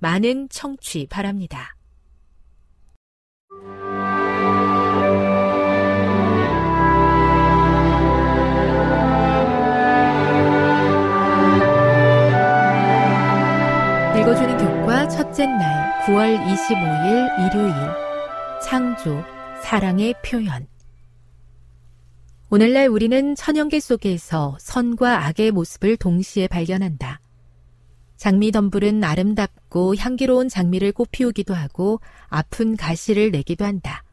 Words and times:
많은 0.00 0.48
청취 0.48 1.06
바랍니다. 1.08 1.76
읽어주는 14.18 14.56
교과 14.58 15.08
첫째 15.08 15.46
날 15.46 16.02
9월 16.06 16.38
25일 16.46 17.52
일요일 17.52 17.74
창조 18.62 19.22
사랑의 19.62 20.14
표현 20.24 20.66
오늘날 22.48 22.88
우리는 22.88 23.34
천연계 23.34 23.80
속에서 23.80 24.56
선과 24.58 25.26
악의 25.26 25.52
모습을 25.52 25.96
동시에 25.96 26.48
발견한다. 26.48 27.20
장미 28.20 28.52
덤불은 28.52 29.02
아름답고 29.02 29.96
향기로운 29.96 30.50
장미를 30.50 30.92
꽃피우기도 30.92 31.54
하고 31.54 32.00
아픈 32.28 32.76
가시를 32.76 33.30
내기도 33.30 33.64
한다. 33.64 34.04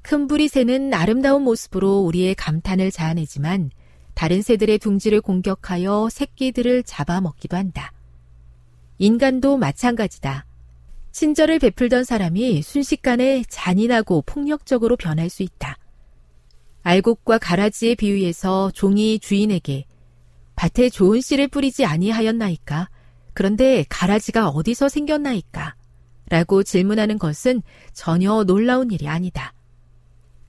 큰 0.00 0.26
불이 0.26 0.48
새는 0.48 0.94
아름다운 0.94 1.42
모습으로 1.42 1.98
우리의 1.98 2.34
감탄을 2.34 2.90
자아내지만 2.90 3.72
다른 4.14 4.40
새들의 4.40 4.78
둥지를 4.78 5.20
공격하여 5.20 6.08
새끼들을 6.10 6.82
잡아먹기도 6.84 7.58
한다. 7.58 7.92
인간도 8.96 9.58
마찬가지다. 9.58 10.46
친절을 11.12 11.58
베풀던 11.58 12.04
사람이 12.04 12.62
순식간에 12.62 13.44
잔인하고 13.50 14.22
폭력적으로 14.22 14.96
변할 14.96 15.28
수 15.28 15.42
있다. 15.42 15.76
알곡과 16.84 17.36
가라지의 17.36 17.96
비유에서 17.96 18.70
종이 18.70 19.18
주인에게 19.18 19.84
밭에 20.58 20.90
좋은 20.90 21.20
씨를 21.20 21.46
뿌리지 21.46 21.84
아니하였나이까? 21.84 22.88
그런데 23.32 23.84
가라지가 23.88 24.48
어디서 24.48 24.88
생겼나이까? 24.88 25.76
라고 26.30 26.64
질문하는 26.64 27.16
것은 27.16 27.62
전혀 27.92 28.42
놀라운 28.42 28.90
일이 28.90 29.06
아니다. 29.06 29.54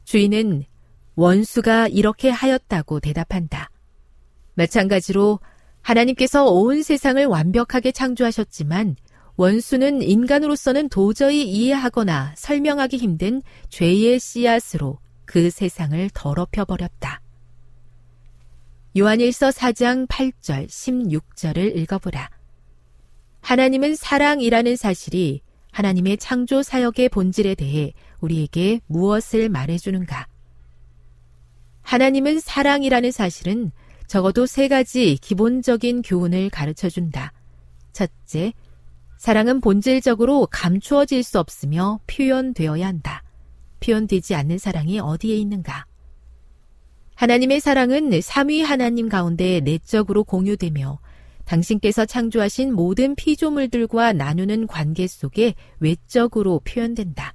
주인은 0.06 0.66
원수가 1.14 1.90
이렇게 1.90 2.32
하였다고 2.32 3.00
대답한다. 3.02 3.70
마찬가지로 4.56 5.40
하나님께서 5.82 6.46
온 6.46 6.82
세상을 6.82 7.24
완벽하게 7.28 7.92
창조하셨지만 7.92 8.96
원수는 9.36 10.02
인간으로서는 10.02 10.90
도저히 10.90 11.48
이해하거나 11.48 12.34
설명하기 12.36 12.98
힘든 12.98 13.44
죄의 13.70 14.20
씨앗으로 14.20 14.98
그 15.26 15.52
세상을 15.52 16.10
더럽혀 16.16 16.66
버렸다. 16.66 17.22
요한일서 18.98 19.50
4장 19.50 20.08
8절, 20.08 20.68
16절을 20.68 21.78
읽어보라. 21.78 22.30
하나님은 23.42 23.96
사랑이라는 23.96 24.76
사실이 24.76 25.42
하나님의 25.72 26.18
창조 26.18 26.64
사역의 26.64 27.10
본질에 27.10 27.54
대해 27.54 27.94
우리에게 28.20 28.82
무엇을 28.88 29.50
말해주는가? 29.50 30.28
하나님은 31.84 32.40
사랑이라는 32.40 33.12
사실은 33.12 33.72
적어도 34.08 34.48
세 34.48 34.68
가지 34.68 35.18
기본적인 35.22 36.02
교훈을 36.02 36.50
가르쳐 36.50 36.90
준다. 36.90 37.32
첫째, 37.94 38.54
사랑은 39.18 39.62
본질적으로 39.62 40.48
감추어질 40.48 41.22
수 41.22 41.40
없으며 41.40 42.00
표현되어야 42.08 42.88
한다. 42.88 43.22
표현되지 43.82 44.34
않는 44.34 44.58
사랑이 44.58 45.00
어디에 45.00 45.36
있는가? 45.36 45.86
하나님의 47.20 47.60
사랑은 47.60 48.22
삼위 48.22 48.62
하나님 48.62 49.10
가운데 49.10 49.60
내적으로 49.60 50.24
공유되며 50.24 51.00
당신께서 51.44 52.06
창조하신 52.06 52.74
모든 52.74 53.14
피조물들과 53.16 54.14
나누는 54.14 54.68
관계 54.68 55.06
속에 55.06 55.56
외적으로 55.82 56.62
표현된다. 56.62 57.34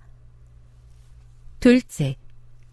둘째, 1.60 2.16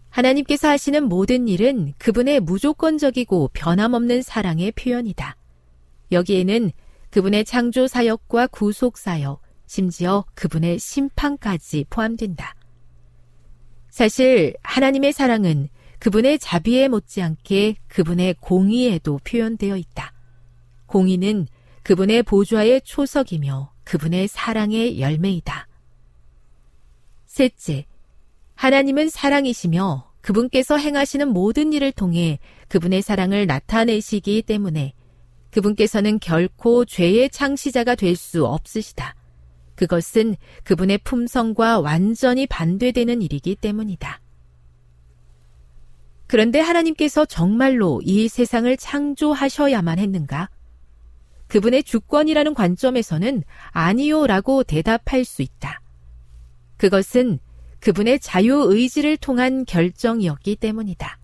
하나님께서 0.08 0.68
하시는 0.68 1.06
모든 1.06 1.48
일은 1.48 1.92
그분의 1.98 2.40
무조건적이고 2.40 3.50
변함없는 3.52 4.22
사랑의 4.22 4.72
표현이다. 4.72 5.36
여기에는 6.12 6.70
그분의 7.10 7.44
창조 7.44 7.86
사역과 7.86 8.46
구속 8.46 8.96
사역, 8.96 9.42
심지어 9.66 10.24
그분의 10.34 10.78
심판까지 10.78 11.84
포함된다. 11.90 12.54
사실 13.90 14.54
하나님의 14.62 15.12
사랑은 15.12 15.68
그분의 16.02 16.40
자비에 16.40 16.88
못지않게 16.88 17.76
그분의 17.86 18.34
공의에도 18.40 19.20
표현되어 19.22 19.76
있다. 19.76 20.12
공의는 20.86 21.46
그분의 21.84 22.24
보좌의 22.24 22.80
초석이며 22.84 23.72
그분의 23.84 24.26
사랑의 24.26 25.00
열매이다. 25.00 25.68
셋째, 27.26 27.86
하나님은 28.56 29.10
사랑이시며 29.10 30.10
그분께서 30.22 30.76
행하시는 30.76 31.28
모든 31.28 31.72
일을 31.72 31.92
통해 31.92 32.40
그분의 32.66 33.00
사랑을 33.00 33.46
나타내시기 33.46 34.42
때문에 34.42 34.94
그분께서는 35.52 36.18
결코 36.18 36.84
죄의 36.84 37.30
창시자가 37.30 37.94
될 37.94 38.16
수 38.16 38.44
없으시다. 38.44 39.14
그것은 39.76 40.34
그분의 40.64 40.98
품성과 41.04 41.78
완전히 41.78 42.48
반대되는 42.48 43.22
일이기 43.22 43.54
때문이다. 43.54 44.21
그런데 46.32 46.60
하나님께서 46.60 47.26
정말로 47.26 48.00
이 48.02 48.26
세상을 48.26 48.74
창조하셔야만 48.78 49.98
했는가? 49.98 50.48
그분의 51.48 51.82
주권이라는 51.82 52.54
관점에서는 52.54 53.42
아니요라고 53.68 54.62
대답할 54.62 55.26
수 55.26 55.42
있다. 55.42 55.82
그것은 56.78 57.38
그분의 57.80 58.18
자유의지를 58.20 59.18
통한 59.18 59.66
결정이었기 59.66 60.56
때문이다. 60.56 61.18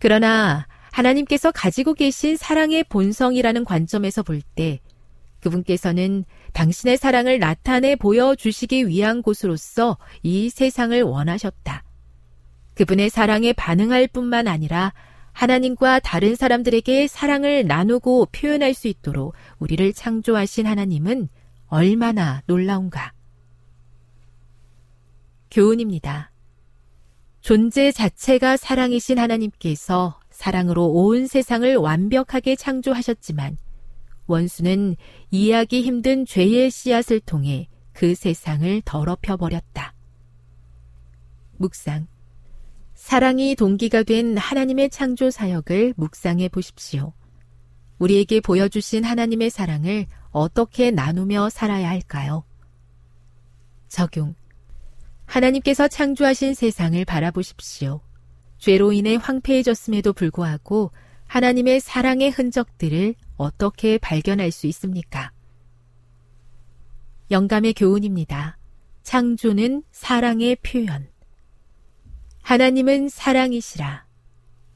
그러나 0.00 0.66
하나님께서 0.90 1.52
가지고 1.52 1.94
계신 1.94 2.36
사랑의 2.36 2.82
본성이라는 2.82 3.64
관점에서 3.64 4.24
볼 4.24 4.42
때 4.56 4.80
그분께서는 5.38 6.24
당신의 6.54 6.96
사랑을 6.96 7.38
나타내 7.38 7.94
보여주시기 7.94 8.88
위한 8.88 9.22
곳으로서 9.22 9.96
이 10.24 10.50
세상을 10.50 11.00
원하셨다. 11.02 11.84
그분의 12.80 13.10
사랑에 13.10 13.52
반응할 13.52 14.08
뿐만 14.08 14.48
아니라 14.48 14.94
하나님과 15.32 15.98
다른 15.98 16.34
사람들에게 16.34 17.08
사랑을 17.08 17.66
나누고 17.66 18.28
표현할 18.32 18.72
수 18.72 18.88
있도록 18.88 19.34
우리를 19.58 19.92
창조하신 19.92 20.66
하나님은 20.66 21.28
얼마나 21.66 22.40
놀라운가. 22.46 23.12
교훈입니다. 25.50 26.32
존재 27.42 27.92
자체가 27.92 28.56
사랑이신 28.56 29.18
하나님께서 29.18 30.18
사랑으로 30.30 30.86
온 30.86 31.26
세상을 31.26 31.76
완벽하게 31.76 32.56
창조하셨지만 32.56 33.58
원수는 34.26 34.96
이해하기 35.30 35.82
힘든 35.82 36.24
죄의 36.24 36.70
씨앗을 36.70 37.20
통해 37.20 37.68
그 37.92 38.14
세상을 38.14 38.80
더럽혀 38.86 39.36
버렸다. 39.36 39.92
묵상. 41.58 42.09
사랑이 43.00 43.56
동기가 43.56 44.02
된 44.02 44.36
하나님의 44.36 44.90
창조 44.90 45.30
사역을 45.30 45.94
묵상해 45.96 46.48
보십시오. 46.50 47.14
우리에게 47.98 48.40
보여주신 48.40 49.04
하나님의 49.04 49.48
사랑을 49.48 50.06
어떻게 50.30 50.90
나누며 50.90 51.48
살아야 51.48 51.88
할까요? 51.88 52.44
적용. 53.88 54.34
하나님께서 55.24 55.88
창조하신 55.88 56.52
세상을 56.52 57.02
바라보십시오. 57.06 58.02
죄로 58.58 58.92
인해 58.92 59.16
황폐해졌음에도 59.16 60.12
불구하고 60.12 60.92
하나님의 61.26 61.80
사랑의 61.80 62.30
흔적들을 62.30 63.14
어떻게 63.38 63.96
발견할 63.96 64.50
수 64.50 64.66
있습니까? 64.66 65.32
영감의 67.30 67.72
교훈입니다. 67.72 68.58
창조는 69.02 69.84
사랑의 69.90 70.56
표현. 70.56 71.09
하나님은 72.50 73.10
사랑이시라. 73.10 74.06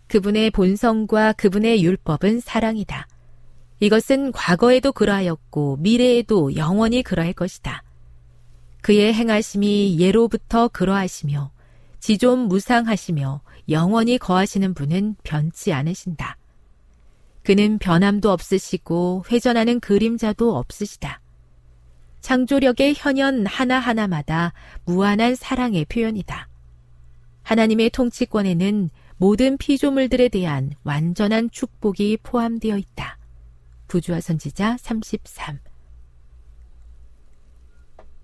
그분의 0.07 0.53
본성과 0.53 1.33
그분의 1.33 1.83
율법은 1.83 2.39
사랑이다. 2.39 3.09
이것은 3.81 4.31
과거에도 4.31 4.93
그러하였고 4.93 5.79
미래에도 5.81 6.55
영원히 6.55 7.03
그러할 7.03 7.33
것이다. 7.33 7.83
그의 8.81 9.13
행하심이 9.13 9.99
예로부터 9.99 10.69
그러하시며 10.69 11.51
지존 11.99 12.47
무상하시며 12.47 13.41
영원히 13.71 14.19
거하시는 14.19 14.73
분은 14.73 15.17
변치 15.25 15.73
않으신다. 15.73 16.37
그는 17.43 17.79
변함도 17.79 18.31
없으시고 18.31 19.25
회전하는 19.33 19.81
그림자도 19.81 20.57
없으시다. 20.57 21.21
창조력의 22.21 22.95
현현 22.97 23.47
하나하나마다 23.47 24.53
무한한 24.85 25.35
사랑의 25.35 25.87
표현이다. 25.87 26.54
하나님의 27.45 27.91
통치권에는 27.91 28.91
모든 29.17 29.57
피조물들에 29.57 30.29
대한 30.29 30.73
완전한 30.83 31.51
축복이 31.51 32.19
포함되어 32.23 32.77
있다. 32.77 33.19
부주와 33.87 34.21
선지자 34.21 34.79
33 34.79 35.61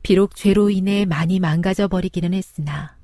비록 0.02 0.34
죄로 0.34 0.70
인해 0.70 1.04
많이 1.04 1.38
망가져 1.38 1.86
버리기는 1.86 2.34
했으나 2.34 2.96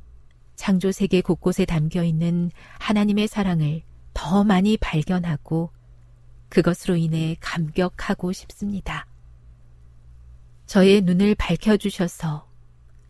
창조 0.57 0.91
세계 0.91 1.21
곳곳에 1.21 1.67
담겨 1.67 2.03
있는 2.03 2.51
하나님의 2.79 3.29
사랑을 3.29 3.83
더 4.15 4.43
많이 4.43 4.79
발견하고 4.79 5.71
그것으로 6.49 6.97
인해 6.97 7.37
감격하고 7.41 8.33
싶습니다. 8.33 9.07
저의 10.65 11.03
눈을 11.03 11.35
밝혀주셔서 11.35 12.47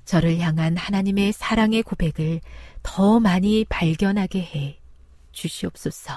저를 0.05 0.39
향한 0.39 0.77
하나님의 0.77 1.33
사랑의 1.33 1.83
고백을 1.83 2.41
더 2.87 3.19
많이 3.19 3.67
발견하게 3.69 4.41
해 4.41 4.79
주시옵소서. 5.33 6.15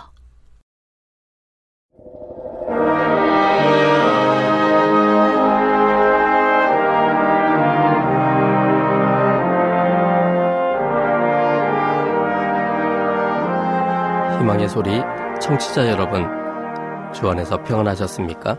희망의 14.38 14.70
소리 14.70 15.02
청취자 15.42 15.88
여러분, 15.90 16.24
주 17.14 17.28
안에서 17.28 17.64
평안하셨습니까? 17.64 18.58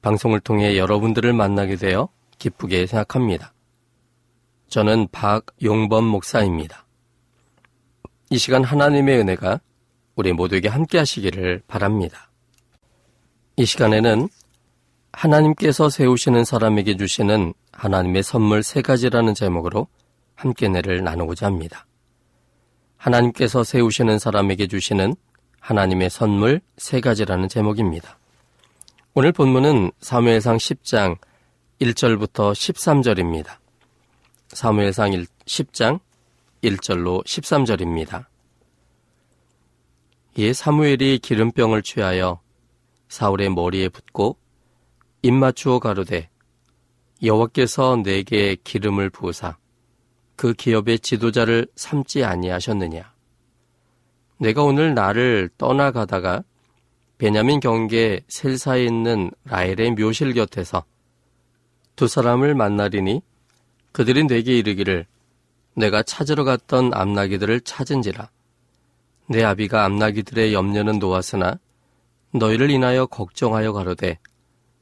방송을 0.00 0.38
통해 0.40 0.78
여러분들을 0.78 1.32
만나게 1.32 1.74
되어 1.74 2.08
기쁘게 2.38 2.86
생각합니다. 2.86 3.51
저는 4.72 5.08
박용범 5.12 6.02
목사입니다. 6.02 6.86
이 8.30 8.38
시간 8.38 8.64
하나님의 8.64 9.18
은혜가 9.18 9.60
우리 10.16 10.32
모두에게 10.32 10.70
함께 10.70 10.96
하시기를 10.96 11.60
바랍니다. 11.66 12.30
이 13.56 13.66
시간에는 13.66 14.30
하나님께서 15.12 15.90
세우시는 15.90 16.46
사람에게 16.46 16.96
주시는 16.96 17.52
하나님의 17.72 18.22
선물 18.22 18.62
세 18.62 18.80
가지라는 18.80 19.34
제목으로 19.34 19.88
함께 20.34 20.68
내를 20.68 21.04
나누고자 21.04 21.44
합니다. 21.44 21.84
하나님께서 22.96 23.64
세우시는 23.64 24.18
사람에게 24.18 24.68
주시는 24.68 25.16
하나님의 25.60 26.08
선물 26.08 26.62
세 26.78 27.02
가지라는 27.02 27.50
제목입니다. 27.50 28.18
오늘 29.12 29.32
본문은 29.32 29.92
사무엘상 30.00 30.56
10장 30.56 31.18
1절부터 31.78 32.52
13절입니다. 32.52 33.61
사무엘상 34.52 35.12
10장 35.46 36.00
1절로 36.62 37.24
13절입니다. 37.24 38.26
이에 40.36 40.52
사무엘이 40.52 41.18
기름병을 41.20 41.82
취하여 41.82 42.40
사울의 43.08 43.50
머리에 43.50 43.88
붓고 43.88 44.36
입 45.22 45.32
맞추어 45.32 45.78
가로되 45.78 46.28
여호와께서 47.22 48.02
내게 48.02 48.56
기름을 48.62 49.10
부으사 49.10 49.56
그 50.36 50.52
기업의 50.52 50.98
지도자를 50.98 51.66
삼지 51.76 52.24
아니하셨느냐? 52.24 53.12
내가 54.38 54.64
오늘 54.64 54.94
나를 54.94 55.48
떠나가다가 55.56 56.42
베냐민 57.16 57.60
경계 57.60 58.20
셀사에 58.28 58.84
있는 58.84 59.30
라헬의 59.44 59.92
묘실 59.92 60.34
곁에서 60.34 60.84
두 61.96 62.08
사람을 62.08 62.54
만나리니 62.54 63.22
그들이 63.92 64.24
내게 64.24 64.58
이르기를 64.58 65.06
내가 65.74 66.02
찾으러 66.02 66.44
갔던 66.44 66.92
암나기들을 66.94 67.60
찾은지라. 67.60 68.30
내 69.28 69.44
아비가 69.44 69.84
암나기들의 69.84 70.52
염려는 70.52 70.98
놓았으나 70.98 71.58
너희를 72.34 72.70
인하여 72.70 73.06
걱정하여 73.06 73.72
가로되 73.72 74.18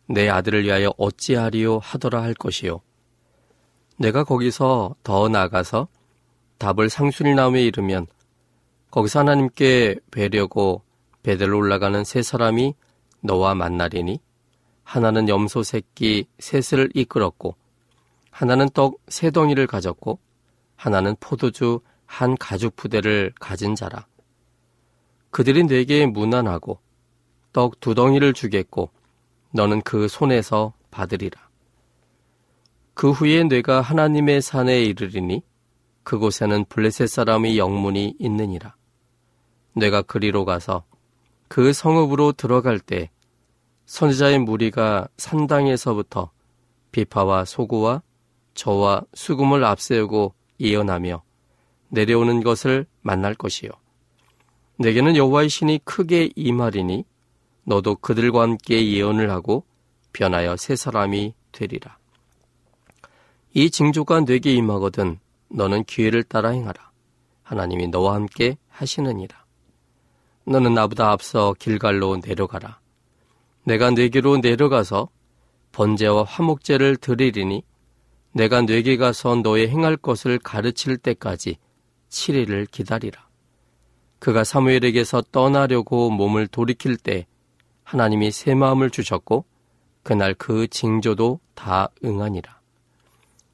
내 0.07 0.29
아들을 0.29 0.65
위하여 0.65 0.93
어찌하리요 0.97 1.79
하더라 1.79 2.23
할 2.23 2.35
것이요. 2.35 2.81
내가 3.97 4.25
거기서 4.25 4.97
더 5.03 5.29
나가서 5.29 5.89
답을 6.59 6.89
상순이나무에 6.89 7.63
이르면 7.65 8.07
거기서 8.91 9.21
하나님께 9.21 9.97
뵈려고 10.11 10.83
베델로 11.23 11.57
올라가는 11.57 12.03
세 12.05 12.23
사람이 12.23 12.75
너와 13.21 13.55
만나리니 13.55 14.21
하나는 14.83 15.29
염소 15.29 15.63
새끼 15.63 16.27
셋을 16.39 16.91
이끌었고 16.95 17.55
하나는 18.31 18.69
떡 18.71 19.01
세 19.09 19.31
덩이를 19.31 19.67
가졌고 19.67 20.19
하나는 20.77 21.17
포도주 21.21 21.81
한 22.07 22.37
가죽 22.37 22.75
부대를 22.77 23.33
가진 23.39 23.75
자라. 23.75 24.07
그들이 25.31 25.65
내게 25.65 26.07
무난하고 26.07 26.81
떡 27.53 27.81
두 27.81 27.95
덩이를 27.95 28.33
주겠고 28.33 28.91
너는 29.53 29.83
그 29.83 30.09
손에서 30.09 30.73
받으리라. 30.91 31.49
그 32.95 33.11
후에 33.11 33.45
내가 33.45 33.81
하나님의 33.81 34.43
산에 34.43 34.83
이르리니 34.83 35.43
그곳에는 36.03 36.65
블레셋 36.67 37.09
사람의 37.09 37.59
영문이 37.59 38.17
있느니라. 38.19 38.75
내가 39.75 40.03
그리로 40.03 40.45
가서 40.45 40.85
그 41.49 41.73
성읍으로 41.73 42.33
들어갈 42.33 42.79
때 42.79 43.11
선지자의 43.87 44.39
무리가 44.41 45.09
산당에서부터 45.17 46.31
비파와 46.93 47.45
소구와 47.45 48.03
저와 48.61 49.05
수금을 49.15 49.65
앞세우고 49.65 50.35
예언하며 50.61 51.23
내려오는 51.89 52.43
것을 52.43 52.85
만날 53.01 53.35
것이요. 53.35 53.71
내게는 54.77 55.17
여호와의 55.17 55.49
신이 55.49 55.81
크게 55.85 56.29
임하리니 56.37 57.05
너도 57.65 57.97
그들과 57.97 58.43
함께 58.43 58.87
예언을 58.93 59.31
하고 59.31 59.65
변하여 60.13 60.59
새 60.59 60.77
사람이 60.77 61.33
되리라. 61.53 61.97
이 63.55 63.71
징조가 63.71 64.21
뇌게 64.21 64.53
임하거든 64.53 65.19
너는 65.49 65.85
기회를 65.85 66.23
따라 66.23 66.51
행하라. 66.51 66.91
하나님이 67.43 67.89
너와 67.89 68.15
함께 68.15 68.59
하시느니라. 68.69 69.43
너는 70.45 70.75
나보다 70.75 71.11
앞서 71.11 71.55
길갈로 71.59 72.19
내려가라. 72.23 72.79
내가 73.65 73.91
뇌게로 73.91 74.39
내려가서 74.39 75.09
번제와 75.73 76.25
화목제를 76.25 76.99
드리리니 76.99 77.65
내가 78.33 78.63
뇌게 78.63 78.97
가서 78.97 79.37
너의 79.37 79.69
행할 79.69 79.97
것을 79.97 80.39
가르칠 80.39 80.97
때까지 80.97 81.57
7일을 82.11 82.71
기다리라. 82.71 83.29
그가 84.19 84.45
사무엘에게서 84.45 85.23
떠나려고 85.33 86.11
몸을 86.11 86.47
돌이킬 86.47 86.97
때 86.97 87.27
하나님이 87.85 88.31
새 88.31 88.55
마음을 88.55 88.91
주셨고 88.91 89.45
그날 90.03 90.35
그 90.35 90.69
징조도 90.69 91.41
다 91.55 91.89
응하니라. 92.05 92.61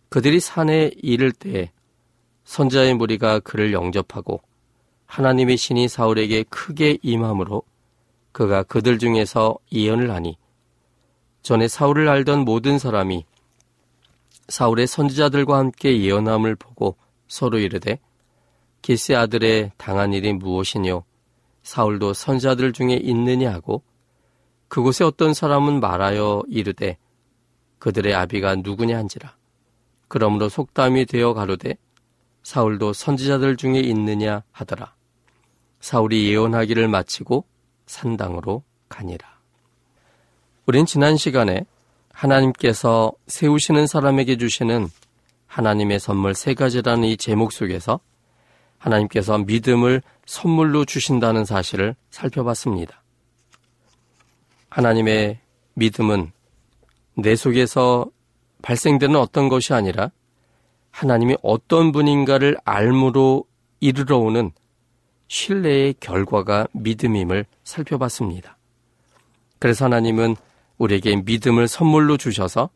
그들이 0.08 0.40
산에 0.40 0.90
이를 1.02 1.32
때 1.32 1.72
선자의 2.44 2.94
무리가 2.94 3.40
그를 3.40 3.72
영접하고 3.72 4.40
하나님의 5.06 5.56
신이 5.56 5.88
사울에게 5.88 6.44
크게 6.44 6.98
임함으로 7.02 7.62
그가 8.32 8.62
그들 8.64 8.98
중에서 8.98 9.56
예언을 9.72 10.10
하니 10.10 10.36
전에 11.42 11.68
사울을 11.68 12.08
알던 12.08 12.40
모든 12.40 12.78
사람이 12.78 13.24
사울의 14.48 14.86
선지자들과 14.86 15.58
함께 15.58 16.00
예언함을 16.02 16.56
보고 16.56 16.96
서로 17.28 17.58
이르되 17.58 17.98
기스 18.82 19.12
아들의 19.12 19.72
당한 19.76 20.12
일이 20.12 20.32
무엇이뇨? 20.32 21.04
사울도 21.62 22.12
선지자들 22.12 22.72
중에 22.72 22.94
있느냐 22.94 23.52
하고 23.52 23.82
그곳에 24.68 25.04
어떤 25.04 25.34
사람은 25.34 25.80
말하여 25.80 26.42
이르되 26.48 26.96
그들의 27.78 28.14
아비가 28.14 28.56
누구냐 28.56 28.96
한지라. 28.96 29.36
그러므로 30.08 30.48
속담이 30.48 31.06
되어 31.06 31.34
가로되 31.34 31.76
사울도 32.42 32.92
선지자들 32.92 33.56
중에 33.56 33.80
있느냐 33.80 34.44
하더라. 34.52 34.94
사울이 35.80 36.30
예언하기를 36.30 36.86
마치고 36.88 37.44
산당으로 37.86 38.62
가니라. 38.88 39.36
우린 40.66 40.86
지난 40.86 41.16
시간에 41.16 41.64
하나님께서 42.16 43.12
세우시는 43.26 43.86
사람에게 43.86 44.38
주시는 44.38 44.88
하나님의 45.46 46.00
선물 46.00 46.34
세 46.34 46.54
가지라는 46.54 47.04
이 47.04 47.16
제목 47.16 47.52
속에서 47.52 48.00
하나님께서 48.78 49.38
믿음을 49.38 50.02
선물로 50.24 50.86
주신다는 50.86 51.44
사실을 51.44 51.94
살펴봤습니다. 52.10 53.02
하나님의 54.70 55.38
믿음은 55.74 56.32
내 57.14 57.36
속에서 57.36 58.06
발생되는 58.62 59.16
어떤 59.16 59.48
것이 59.48 59.74
아니라 59.74 60.10
하나님이 60.90 61.36
어떤 61.42 61.92
분인가를 61.92 62.56
알므로 62.64 63.44
이르러 63.80 64.16
오는 64.18 64.52
신뢰의 65.28 65.94
결과가 66.00 66.66
믿음임을 66.72 67.44
살펴봤습니다. 67.64 68.56
그래서 69.58 69.84
하나님은 69.84 70.36
우리에게 70.78 71.16
믿음을 71.16 71.68
선물로 71.68 72.16
주셔서 72.16 72.70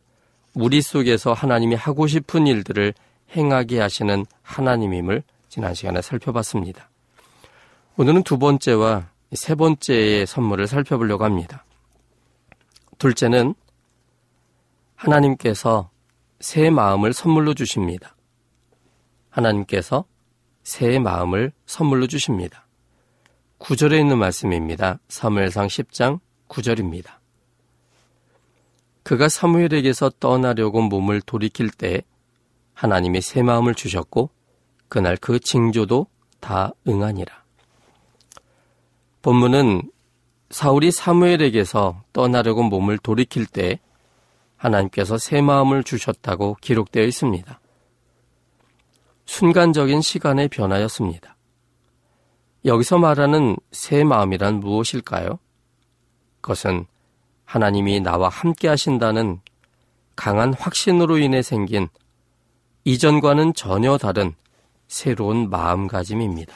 우리 0.53 0.81
속에서 0.81 1.33
하나님이 1.33 1.75
하고 1.75 2.07
싶은 2.07 2.47
일들을 2.47 2.93
행하게 3.35 3.79
하시는 3.79 4.25
하나님임을 4.41 5.23
지난 5.49 5.73
시간에 5.73 6.01
살펴봤습니다. 6.01 6.89
오늘은 7.97 8.23
두 8.23 8.37
번째와 8.37 9.09
세 9.33 9.55
번째의 9.55 10.27
선물을 10.27 10.67
살펴보려고 10.67 11.23
합니다. 11.23 11.65
둘째는 12.97 13.55
하나님께서 14.95 15.89
새 16.39 16.69
마음을 16.69 17.13
선물로 17.13 17.53
주십니다. 17.53 18.15
하나님께서 19.29 20.05
새 20.63 20.99
마음을 20.99 21.51
선물로 21.65 22.07
주십니다. 22.07 22.67
9절에 23.59 23.99
있는 23.99 24.17
말씀입니다. 24.17 24.99
사무엘상 25.07 25.67
10장 25.67 26.19
9절입니다. 26.49 27.20
그가 29.03 29.29
사무엘에게서 29.29 30.11
떠나려고 30.19 30.81
몸을 30.81 31.21
돌이킬 31.21 31.69
때 31.69 32.03
하나님이 32.73 33.21
새 33.21 33.41
마음을 33.41 33.75
주셨고 33.75 34.29
그날 34.89 35.17
그 35.17 35.39
징조도 35.39 36.07
다 36.39 36.73
응하니라. 36.87 37.43
본문은 39.21 39.91
사울이 40.49 40.91
사무엘에게서 40.91 42.03
떠나려고 42.11 42.63
몸을 42.63 42.97
돌이킬 42.97 43.45
때 43.45 43.79
하나님께서 44.57 45.17
새 45.17 45.41
마음을 45.41 45.83
주셨다고 45.83 46.57
기록되어 46.61 47.03
있습니다. 47.03 47.59
순간적인 49.25 50.01
시간의 50.01 50.49
변화였습니다. 50.49 51.37
여기서 52.65 52.99
말하는 52.99 53.55
새 53.71 54.03
마음이란 54.03 54.59
무엇일까요? 54.59 55.39
그것은 56.41 56.85
하나님이 57.51 57.99
나와 57.99 58.29
함께 58.29 58.69
하신다는 58.69 59.41
강한 60.15 60.53
확신으로 60.53 61.17
인해 61.17 61.41
생긴 61.41 61.89
이전과는 62.85 63.55
전혀 63.55 63.97
다른 63.97 64.33
새로운 64.87 65.49
마음가짐입니다. 65.49 66.53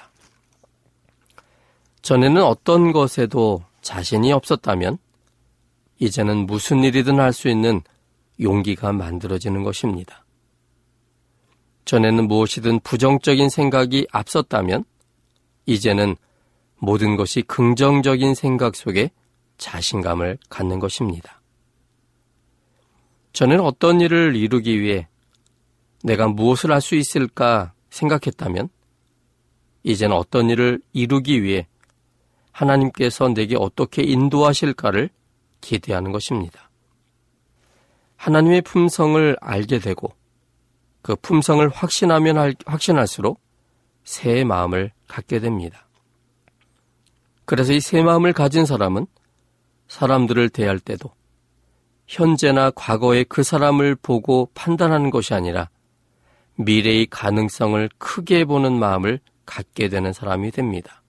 전에는 2.01 2.41
어떤 2.41 2.93
것에도 2.93 3.61
자신이 3.81 4.31
없었다면 4.31 4.97
이제는 5.99 6.45
무슨 6.45 6.85
일이든 6.85 7.19
할 7.19 7.33
수 7.33 7.49
있는 7.49 7.81
용기가 8.39 8.93
만들어지는 8.93 9.63
것입니다. 9.63 10.23
전에는 11.83 12.25
무엇이든 12.29 12.79
부정적인 12.79 13.49
생각이 13.49 14.07
앞섰다면 14.13 14.85
이제는 15.65 16.15
모든 16.77 17.17
것이 17.17 17.41
긍정적인 17.41 18.33
생각 18.33 18.77
속에 18.77 19.11
자신감을 19.57 20.37
갖는 20.49 20.79
것입니다. 20.79 21.41
저는 23.33 23.59
어떤 23.59 24.01
일을 24.01 24.35
이루기 24.35 24.79
위해 24.81 25.07
내가 26.03 26.27
무엇을 26.27 26.71
할 26.71 26.81
수 26.81 26.95
있을까 26.95 27.73
생각했다면 27.89 28.69
이제는 29.83 30.15
어떤 30.15 30.49
일을 30.49 30.81
이루기 30.93 31.43
위해 31.43 31.67
하나님께서 32.51 33.29
내게 33.29 33.55
어떻게 33.57 34.03
인도하실까를 34.03 35.09
기대하는 35.61 36.11
것입니다. 36.11 36.69
하나님의 38.15 38.61
품성을 38.61 39.37
알게 39.41 39.79
되고 39.79 40.13
그 41.01 41.15
품성을 41.15 41.67
확신하면 41.69 42.53
확신할수록 42.65 43.39
새 44.03 44.43
마음을 44.43 44.91
갖게 45.07 45.39
됩니다. 45.39 45.87
그래서 47.45 47.73
이 47.73 47.79
새 47.79 48.01
마음을 48.01 48.33
가진 48.33 48.65
사람은 48.65 49.05
사람들을 49.87 50.49
대할 50.49 50.79
때도 50.79 51.11
현재나 52.07 52.71
과거의 52.71 53.25
그 53.25 53.43
사람을 53.43 53.95
보고 53.95 54.49
판단하는 54.53 55.09
것이 55.09 55.33
아니라 55.33 55.69
미래의 56.55 57.07
가능성을 57.07 57.89
크게 57.97 58.45
보는 58.45 58.77
마음을 58.77 59.19
갖게 59.45 59.89
되는 59.89 60.13
사람이 60.13 60.51
됩니다. 60.51 61.01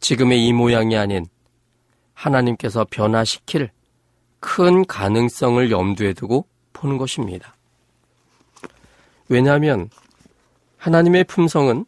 지금의 0.00 0.46
이 0.46 0.52
모양이 0.52 0.96
아닌 0.96 1.26
하나님께서 2.14 2.86
변화시킬 2.90 3.70
큰 4.40 4.84
가능성을 4.86 5.70
염두에 5.70 6.12
두고 6.12 6.46
보는 6.72 6.98
것입니다. 6.98 7.56
왜냐하면 9.28 9.90
하나님의 10.76 11.24
품성은 11.24 11.84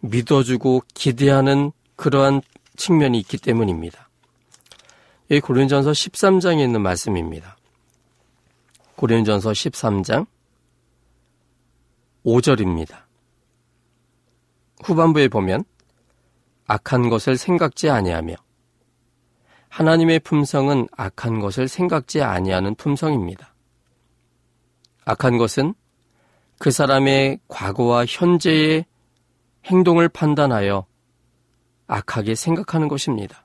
믿어주고 0.00 0.82
기대하는 0.92 1.72
그러한 1.96 2.42
측면이 2.76 3.18
있기 3.20 3.38
때문입니다. 3.38 4.03
이 5.34 5.40
고린전서 5.40 5.90
13장에 5.90 6.60
있는 6.60 6.80
말씀입니다. 6.80 7.56
고린전서 8.94 9.50
13장 9.50 10.28
5절입니다. 12.24 13.02
후반부에 14.84 15.26
보면 15.26 15.64
악한 16.68 17.08
것을 17.08 17.36
생각지 17.36 17.90
아니하며 17.90 18.36
하나님의 19.70 20.20
품성은 20.20 20.86
악한 20.96 21.40
것을 21.40 21.66
생각지 21.66 22.22
아니하는 22.22 22.76
품성입니다. 22.76 23.56
악한 25.04 25.36
것은 25.38 25.74
그 26.60 26.70
사람의 26.70 27.40
과거와 27.48 28.06
현재의 28.06 28.86
행동을 29.64 30.08
판단하여 30.08 30.86
악하게 31.88 32.36
생각하는 32.36 32.86
것입니다. 32.86 33.43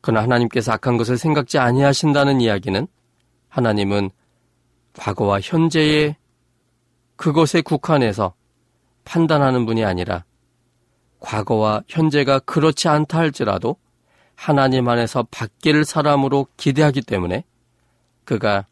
그러나 0.00 0.22
하나님께서 0.22 0.72
악한 0.72 0.96
것을 0.96 1.18
생각지 1.18 1.58
아니하신다는 1.58 2.40
이야기는 2.40 2.86
하나님은 3.48 4.10
과거와 4.96 5.40
현재의 5.40 6.16
그것에 7.16 7.62
국한해서 7.62 8.34
판단하는 9.04 9.66
분이 9.66 9.84
아니라 9.84 10.24
과거와 11.20 11.82
현재가 11.88 12.40
그렇지 12.40 12.88
않다 12.88 13.18
할지라도 13.18 13.76
하나님 14.34 14.88
안에서 14.88 15.26
바뀔 15.30 15.84
사람으로 15.84 16.46
기대하기 16.56 17.02
때문에 17.02 17.44
그가 18.24 18.66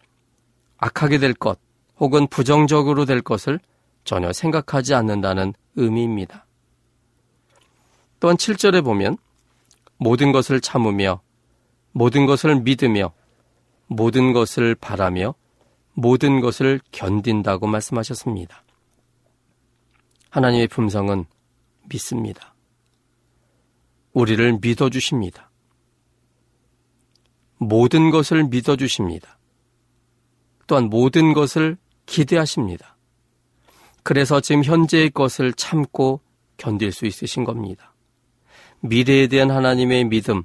악하게 0.79 1.19
될 1.19 1.35
것 1.35 1.59
혹은 1.99 2.27
부정적으로 2.27 3.05
될 3.05 3.21
것을 3.23 3.59
전혀 4.05 4.33
생각하지 4.33 4.95
않는다는 4.95 5.55
의미입니다. 5.75 6.47
또한 8.21 8.37
7절에 8.37 8.85
보면 8.85 9.17
모든 9.99 10.33
것을 10.33 10.61
참으며 10.61 11.21
모든 11.93 12.27
것을 12.27 12.61
믿으며 12.61 13.13
모든 13.87 14.33
것을 14.33 14.75
바라며 14.75 15.35
모든 15.95 16.41
것을 16.41 16.81
견딘다고 16.93 17.67
말씀하셨습니다. 17.67 18.63
하나님의 20.31 20.69
품성은 20.69 21.25
믿습니다. 21.89 22.55
우리를 24.13 24.59
믿어주십니다. 24.61 25.51
모든 27.59 28.11
것을 28.11 28.45
믿어주십니다. 28.45 29.39
또한 30.67 30.91
모든 30.91 31.33
것을 31.33 31.79
기대하십니다. 32.05 32.97
그래서 34.03 34.41
지금 34.41 34.63
현재의 34.63 35.11
것을 35.11 35.53
참고 35.55 36.21
견딜 36.59 36.93
수 36.93 37.07
있으신 37.07 37.45
겁니다. 37.45 37.96
미래에 38.81 39.27
대한 39.27 39.51
하나님의 39.51 40.05
믿음, 40.05 40.43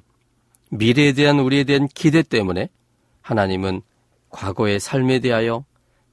미래에 0.70 1.12
대한 1.12 1.38
우리에 1.38 1.64
대한 1.64 1.86
기대 1.88 2.22
때문에 2.22 2.68
하나님은 3.20 3.82
과거의 4.30 4.80
삶에 4.80 5.20
대하여 5.20 5.64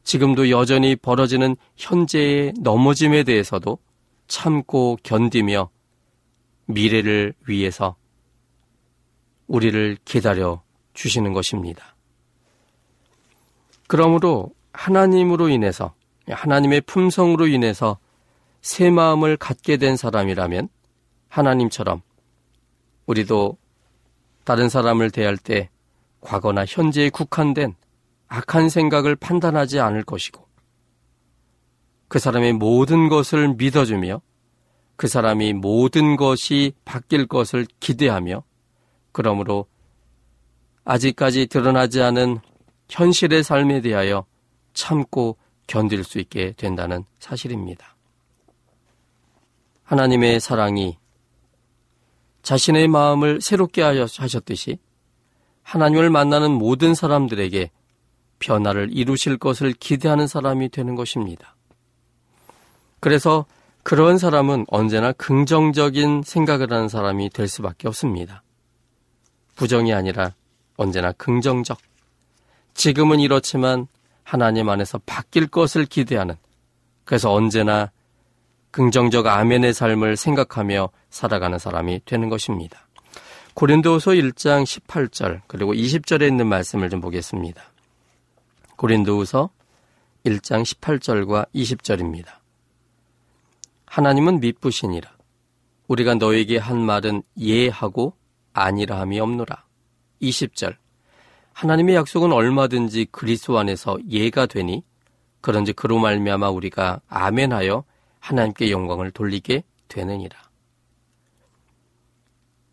지금도 0.03 0.49
여전히 0.49 0.95
벌어지는 0.95 1.55
현재의 1.77 2.53
넘어짐에 2.59 3.23
대해서도 3.23 3.77
참고 4.27 4.97
견디며 5.03 5.69
미래를 6.65 7.33
위해서 7.47 7.95
우리를 9.47 9.97
기다려 10.05 10.61
주시는 10.93 11.33
것입니다. 11.33 11.95
그러므로 13.87 14.51
하나님으로 14.73 15.49
인해서 15.49 15.93
하나님의 16.27 16.81
품성으로 16.81 17.47
인해서 17.47 17.97
새 18.61 18.91
마음을 18.91 19.37
갖게 19.37 19.77
된 19.77 19.97
사람이라면 19.97 20.69
하나님처럼 21.27 22.01
우리도 23.09 23.57
다른 24.43 24.69
사람을 24.69 25.09
대할 25.09 25.35
때 25.35 25.69
과거나 26.21 26.65
현재에 26.67 27.09
국한된 27.09 27.75
악한 28.27 28.69
생각을 28.69 29.15
판단하지 29.15 29.79
않을 29.79 30.03
것이고 30.03 30.47
그 32.07 32.19
사람의 32.19 32.53
모든 32.53 33.09
것을 33.09 33.55
믿어주며 33.55 34.21
그 34.95 35.07
사람이 35.07 35.53
모든 35.53 36.17
것이 36.17 36.73
바뀔 36.85 37.25
것을 37.25 37.65
기대하며 37.79 38.43
그러므로 39.11 39.65
아직까지 40.83 41.47
드러나지 41.47 42.03
않은 42.03 42.39
현실의 42.89 43.43
삶에 43.43 43.81
대하여 43.81 44.25
참고 44.73 45.37
견딜 45.65 46.03
수 46.03 46.19
있게 46.19 46.53
된다는 46.57 47.05
사실입니다. 47.19 47.95
하나님의 49.83 50.39
사랑이 50.39 50.97
자신의 52.43 52.87
마음을 52.87 53.41
새롭게 53.41 53.81
하셨듯이 53.81 54.79
하나님을 55.63 56.09
만나는 56.09 56.51
모든 56.51 56.95
사람들에게 56.95 57.71
변화를 58.39 58.89
이루실 58.91 59.37
것을 59.37 59.73
기대하는 59.73 60.25
사람이 60.25 60.69
되는 60.69 60.95
것입니다. 60.95 61.55
그래서 62.99 63.45
그런 63.83 64.17
사람은 64.17 64.65
언제나 64.69 65.11
긍정적인 65.11 66.23
생각을 66.25 66.71
하는 66.71 66.89
사람이 66.89 67.29
될 67.29 67.47
수밖에 67.47 67.87
없습니다. 67.87 68.43
부정이 69.55 69.93
아니라 69.93 70.33
언제나 70.77 71.11
긍정적. 71.11 71.77
지금은 72.73 73.19
이렇지만 73.19 73.87
하나님 74.23 74.69
안에서 74.69 74.99
바뀔 75.05 75.47
것을 75.47 75.85
기대하는 75.85 76.35
그래서 77.03 77.33
언제나 77.33 77.91
긍정적 78.71 79.25
아멘의 79.27 79.73
삶을 79.73 80.15
생각하며 80.15 80.89
살아가는 81.09 81.57
사람이 81.57 82.01
되는 82.05 82.29
것입니다. 82.29 82.87
고린도서 83.55 84.11
1장 84.11 84.63
18절 84.63 85.41
그리고 85.47 85.73
20절에 85.73 86.27
있는 86.27 86.47
말씀을 86.47 86.89
좀 86.89 87.01
보겠습니다. 87.01 87.61
고린도후서 88.77 89.49
1장 90.25 90.63
18절과 90.63 91.47
20절입니다. 91.53 92.27
하나님은 93.85 94.39
미쁘시니라. 94.39 95.09
우리가 95.87 96.15
너에게 96.15 96.57
한 96.57 96.77
말은 96.77 97.23
예하고 97.39 98.13
아니라 98.53 98.99
함이 98.99 99.19
없노라. 99.19 99.65
20절. 100.21 100.75
하나님의 101.53 101.95
약속은 101.95 102.31
얼마든지 102.31 103.07
그리스도 103.11 103.57
안에서 103.57 103.97
예가 104.09 104.45
되니 104.45 104.83
그런지 105.41 105.73
그로 105.73 105.99
말미암아 105.99 106.49
우리가 106.49 107.01
아멘하여 107.07 107.83
하나님께 108.19 108.71
영광을 108.71 109.11
돌리게 109.11 109.63
되느니라. 109.87 110.37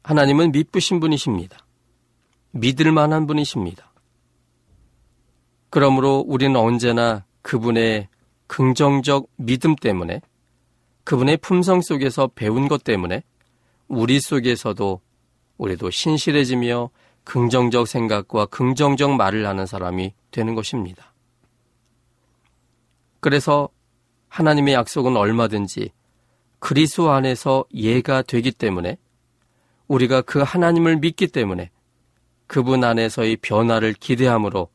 하나님은 0.03 0.53
미쁘신 0.53 1.01
분이십니다. 1.01 1.67
믿을 2.53 2.93
만한 2.93 3.27
분이십니다. 3.27 3.93
그러므로 5.71 6.25
우리는 6.27 6.55
언제나 6.57 7.25
그분의 7.43 8.09
긍정적 8.47 9.29
믿음 9.37 9.75
때문에 9.77 10.21
그분의 11.05 11.39
품성 11.39 11.83
속에서 11.83 12.29
배운 12.29 12.69
것 12.69 12.85
때문에 12.85 13.23
우리 13.89 14.21
속에서도 14.21 15.01
우리도 15.59 15.91
신실해지며 15.91 16.91
긍정적 17.25 17.89
생각과 17.89 18.47
긍정적 18.47 19.17
말을 19.17 19.47
하는 19.47 19.67
사람이 19.67 20.15
되는 20.31 20.55
것입니다. 20.55 21.13
그래서 23.21 23.69
하나님의 24.29 24.75
약속은 24.75 25.17
얼마든지 25.17 25.93
그리스도 26.59 27.11
안에서 27.11 27.65
예가 27.75 28.23
되기 28.23 28.51
때문에 28.53 28.99
우리가 29.89 30.23
그 30.23 30.41
하나님을 30.41 30.97
믿기 30.97 31.29
때문에 31.29 31.71
그분 32.47 32.85
안에서의 32.85 33.37
변화를 33.37 33.93
기대함으로 33.93 34.69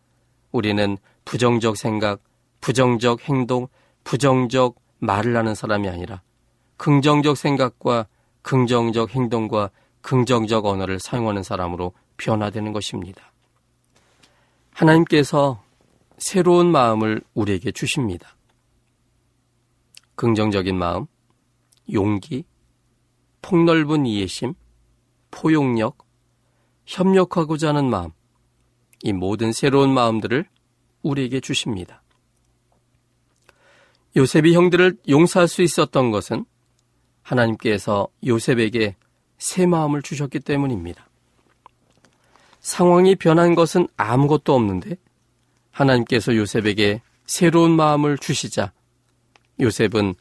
우리는 0.52 0.98
부정적 1.26 1.78
생각, 1.78 2.22
부정적 2.60 3.28
행동, 3.28 3.68
부정적 4.04 4.76
말을 5.00 5.36
하는 5.36 5.56
사람이 5.56 5.90
아니라 5.90 6.22
긍정적 6.78 7.38
생각과 7.38 8.08
긍정적 8.42 9.12
행동과 9.12 9.70
긍정적 10.02 10.66
언어를 10.66 11.00
사용하는 11.00 11.44
사람으로 11.44 11.94
변화되는 12.18 12.74
것입니다. 12.74 13.32
하나님께서 14.74 15.64
새로운 16.18 16.72
마음을 16.72 17.22
우리에게 17.34 17.72
주십니다. 17.72 18.36
긍정적인 20.22 20.78
마음, 20.78 21.08
용기, 21.92 22.46
폭넓은 23.42 24.06
이해심, 24.06 24.54
포용력, 25.32 25.98
협력하고자 26.86 27.70
하는 27.70 27.90
마음, 27.90 28.12
이 29.02 29.14
모든 29.14 29.52
새로운 29.52 29.92
마음들을 29.92 30.46
우리에게 31.02 31.40
주십니다. 31.40 32.04
요셉이 34.16 34.54
형들을 34.54 34.98
용서할 35.10 35.48
수 35.48 35.64
있었던 35.64 36.12
것은 36.12 36.46
하나님께서 37.24 38.08
요셉에게 38.24 38.98
새 39.40 39.66
마음을 39.66 40.04
주셨기 40.04 40.42
때문입니다. 40.42 41.10
상황이 42.60 43.16
변한 43.16 43.56
것은 43.56 43.88
아무것도 43.98 44.54
없는데 44.54 44.98
하나님께서 45.72 46.36
요셉에게 46.36 47.02
새로운 47.26 47.72
마음을 47.72 48.20
주시자 48.20 48.72
요셉은 49.60 50.16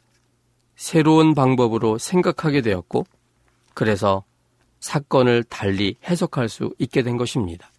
새로운 0.77 1.35
방법으로 1.35 1.99
생각하게 1.99 2.63
되었고 2.63 3.05
그래서 3.75 4.25
사건을 4.81 5.45
달리 5.45 5.97
해석할 6.05 6.49
수 6.49 6.75
있게 6.79 7.03
된 7.03 7.17
것입니다. 7.17 7.71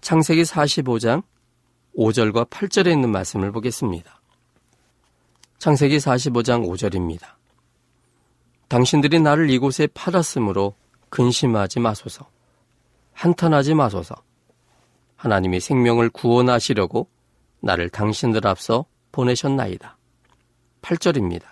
창세기 0.00 0.42
45장 0.42 1.22
5절과 1.96 2.48
8절에 2.50 2.92
있는 2.92 3.10
말씀을 3.10 3.52
보겠습니다. 3.52 4.20
창세기 5.58 5.98
45장 5.98 6.66
5절입니다. 6.68 7.38
당신들이 8.68 9.18
나를 9.18 9.50
이곳에 9.50 9.88
팔았으므로 9.88 10.74
근심하지 11.10 11.80
마소서. 11.80 12.28
한탄하지 13.12 13.74
마소서. 13.74 14.14
하나님이 15.16 15.58
생명을 15.58 16.10
구원하시려고 16.10 17.08
나를 17.60 17.88
당신들 17.90 18.46
앞서 18.46 18.84
보내셨나이다. 19.10 19.97
8절입니다. 20.88 21.42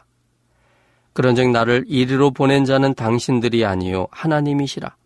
그런즉 1.12 1.50
나를 1.50 1.84
이리로 1.88 2.30
보낸 2.30 2.64
자는 2.64 2.94
당신들이 2.94 3.64
아니요 3.64 4.08
하나님이시라. 4.10 4.96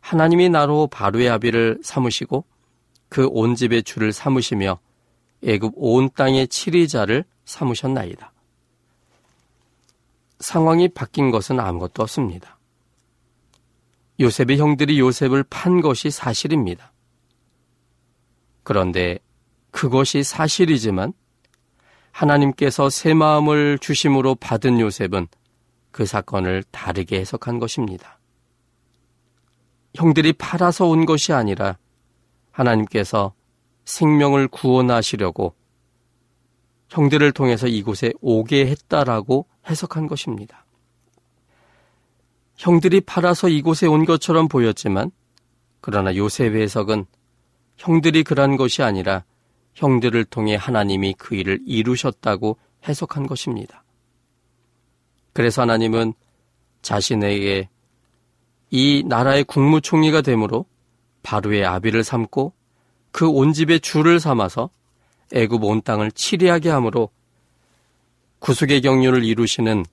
하나님이 0.00 0.50
나로 0.50 0.86
바로의 0.86 1.28
아비를 1.30 1.80
삼으시고 1.82 2.44
그 3.08 3.28
온 3.30 3.54
집의 3.54 3.82
주를 3.82 4.12
삼으시며 4.12 4.78
애굽 5.44 5.72
온 5.76 6.10
땅의 6.14 6.48
치리자를 6.48 7.24
삼으셨나이다. 7.44 8.32
상황이 10.40 10.88
바뀐 10.88 11.30
것은 11.30 11.58
아무것도 11.58 12.02
없습니다. 12.02 12.58
요셉의 14.20 14.58
형들이 14.58 14.98
요셉을 15.00 15.44
판 15.44 15.80
것이 15.80 16.10
사실입니다. 16.10 16.92
그런데 18.62 19.18
그것이 19.70 20.22
사실이지만 20.22 21.12
하나님께서 22.16 22.88
새 22.88 23.12
마음을 23.12 23.78
주심으로 23.78 24.36
받은 24.36 24.80
요셉은 24.80 25.26
그 25.90 26.06
사건을 26.06 26.64
다르게 26.70 27.20
해석한 27.20 27.58
것입니다. 27.58 28.18
형들이 29.94 30.32
팔아서 30.32 30.86
온 30.86 31.04
것이 31.04 31.34
아니라 31.34 31.76
하나님께서 32.52 33.34
생명을 33.84 34.48
구원하시려고 34.48 35.54
형들을 36.88 37.32
통해서 37.32 37.66
이곳에 37.66 38.12
오게 38.22 38.66
했다라고 38.66 39.46
해석한 39.68 40.06
것입니다. 40.06 40.64
형들이 42.56 43.02
팔아서 43.02 43.50
이곳에 43.50 43.86
온 43.86 44.06
것처럼 44.06 44.48
보였지만 44.48 45.10
그러나 45.82 46.16
요셉의 46.16 46.62
해석은 46.62 47.04
형들이 47.76 48.24
그런 48.24 48.56
것이 48.56 48.82
아니라 48.82 49.24
형들을 49.76 50.24
통해 50.24 50.56
하나님이 50.56 51.14
그 51.16 51.34
일을 51.34 51.60
이루셨다고 51.66 52.56
해석한 52.88 53.26
것입니다. 53.26 53.84
그래서 55.32 55.62
하나님은 55.62 56.14
자신에게 56.82 57.68
이 58.70 59.04
나라의 59.06 59.44
국무총리가 59.44 60.22
되므로 60.22 60.66
바로의 61.22 61.64
아비를 61.64 62.04
삼고 62.04 62.52
그 63.12 63.28
온 63.28 63.52
집의 63.52 63.80
주를 63.80 64.18
삼아서 64.18 64.70
애굽 65.32 65.64
온 65.64 65.82
땅을 65.82 66.12
치리하게 66.12 66.70
하므로 66.70 67.10
구속의 68.38 68.80
경륜을 68.82 69.24
이루시는 69.24 69.84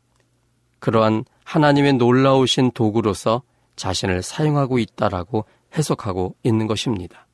그러한 0.80 1.26
하나님의 1.44 1.94
놀라우신 1.94 2.72
도구로서 2.72 3.42
자신을 3.76 4.22
사용하고 4.22 4.80
있다라고 4.80 5.46
해석하고 5.76 6.36
있는 6.44 6.68
것입니다. 6.68 7.28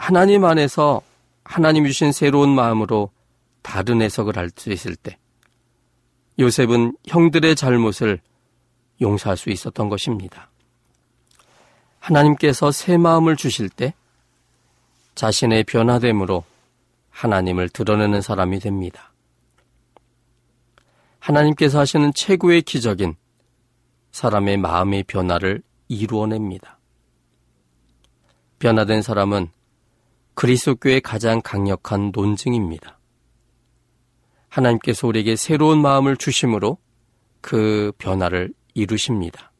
하나님 0.00 0.46
안에서 0.46 1.02
하나님 1.44 1.84
주신 1.84 2.10
새로운 2.10 2.48
마음으로 2.48 3.10
다른 3.60 4.00
해석을 4.00 4.38
할 4.38 4.48
수 4.56 4.72
있을 4.72 4.96
때 4.96 5.18
요셉은 6.38 6.96
형들의 7.06 7.54
잘못을 7.54 8.20
용서할 9.02 9.36
수 9.36 9.50
있었던 9.50 9.90
것입니다. 9.90 10.48
하나님께서 11.98 12.72
새 12.72 12.96
마음을 12.96 13.36
주실 13.36 13.68
때 13.68 13.92
자신의 15.16 15.64
변화됨으로 15.64 16.44
하나님을 17.10 17.68
드러내는 17.68 18.22
사람이 18.22 18.58
됩니다. 18.60 19.12
하나님께서 21.18 21.78
하시는 21.78 22.10
최고의 22.14 22.62
기적인 22.62 23.16
사람의 24.12 24.56
마음의 24.56 25.02
변화를 25.02 25.62
이루어냅니다. 25.88 26.78
변화된 28.58 29.02
사람은 29.02 29.50
그리스도교의 30.34 31.00
가장 31.00 31.40
강력한 31.42 32.12
논증입니다. 32.14 32.98
하나님께서 34.48 35.06
우리에게 35.06 35.36
새로운 35.36 35.80
마음을 35.80 36.16
주심으로 36.16 36.78
그 37.40 37.92
변화를 37.98 38.52
이루십니다. 38.74 39.52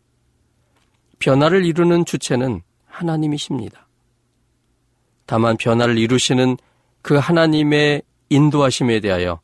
변화를 1.19 1.65
이루는 1.65 2.05
주체는 2.05 2.63
하나님이십니다. 2.87 3.87
다만 5.27 5.57
변화를 5.57 5.97
이루시는 5.99 6.57
그 7.03 7.17
하나님의 7.17 8.03
인도하심에 8.31 9.01
대하여 9.01 9.41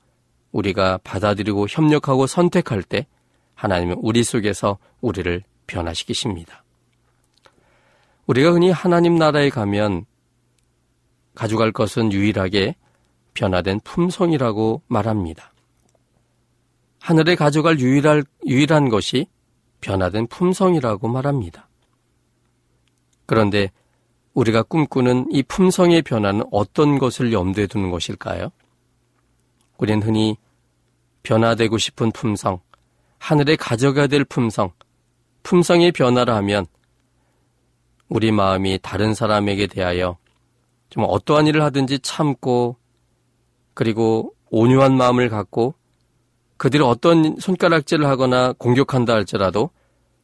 우리가 0.53 0.99
받아들이고 1.05 1.67
협력하고 1.69 2.27
선택할 2.27 2.83
때 2.83 3.07
하나님은 3.55 3.97
우리 4.01 4.25
속에서 4.25 4.79
우리를 5.01 5.43
변화시키십니다. 5.67 6.65
우리가 8.27 8.53
흔히 8.53 8.71
하나님 8.71 9.17
나라에 9.17 9.51
가면 9.51 10.07
가져갈 11.37 11.70
것은 11.70 12.12
유일하게 12.12 12.75
변화된 13.35 13.81
품성이라고 13.85 14.83
말합니다. 14.88 15.53
하늘에 16.99 17.37
가져갈 17.37 17.79
유일할, 17.79 18.25
유일한 18.46 18.88
것이 18.88 19.27
변화된 19.81 20.27
품성이라고 20.27 21.07
말합니다. 21.07 21.68
그런데 23.27 23.70
우리가 24.35 24.62
꿈꾸는 24.64 25.27
이 25.31 25.42
품성의 25.42 26.03
변화는 26.03 26.44
어떤 26.51 26.99
것을 26.99 27.33
염두에 27.33 27.66
두는 27.66 27.90
것일까요? 27.90 28.51
우리는 29.79 30.03
흔히 30.03 30.37
변화되고 31.22 31.77
싶은 31.79 32.12
품성, 32.12 32.61
하늘에 33.18 33.57
가져가야 33.57 34.07
될 34.07 34.25
품성, 34.25 34.72
품성의 35.42 35.92
변화를 35.92 36.35
하면 36.35 36.66
우리 38.09 38.33
마음이 38.33 38.79
다른 38.83 39.14
사람에게 39.14 39.66
대하여 39.66 40.16
좀 40.90 41.05
어떠한 41.07 41.46
일을 41.46 41.62
하든지 41.62 42.01
참고 42.01 42.77
그리고 43.75 44.35
온유한 44.51 44.96
마음을 44.96 45.29
갖고 45.29 45.75
그들이 46.57 46.83
어떤 46.83 47.37
손가락질을 47.38 48.07
하거나 48.07 48.53
공격한다 48.55 49.12
할지라도 49.12 49.70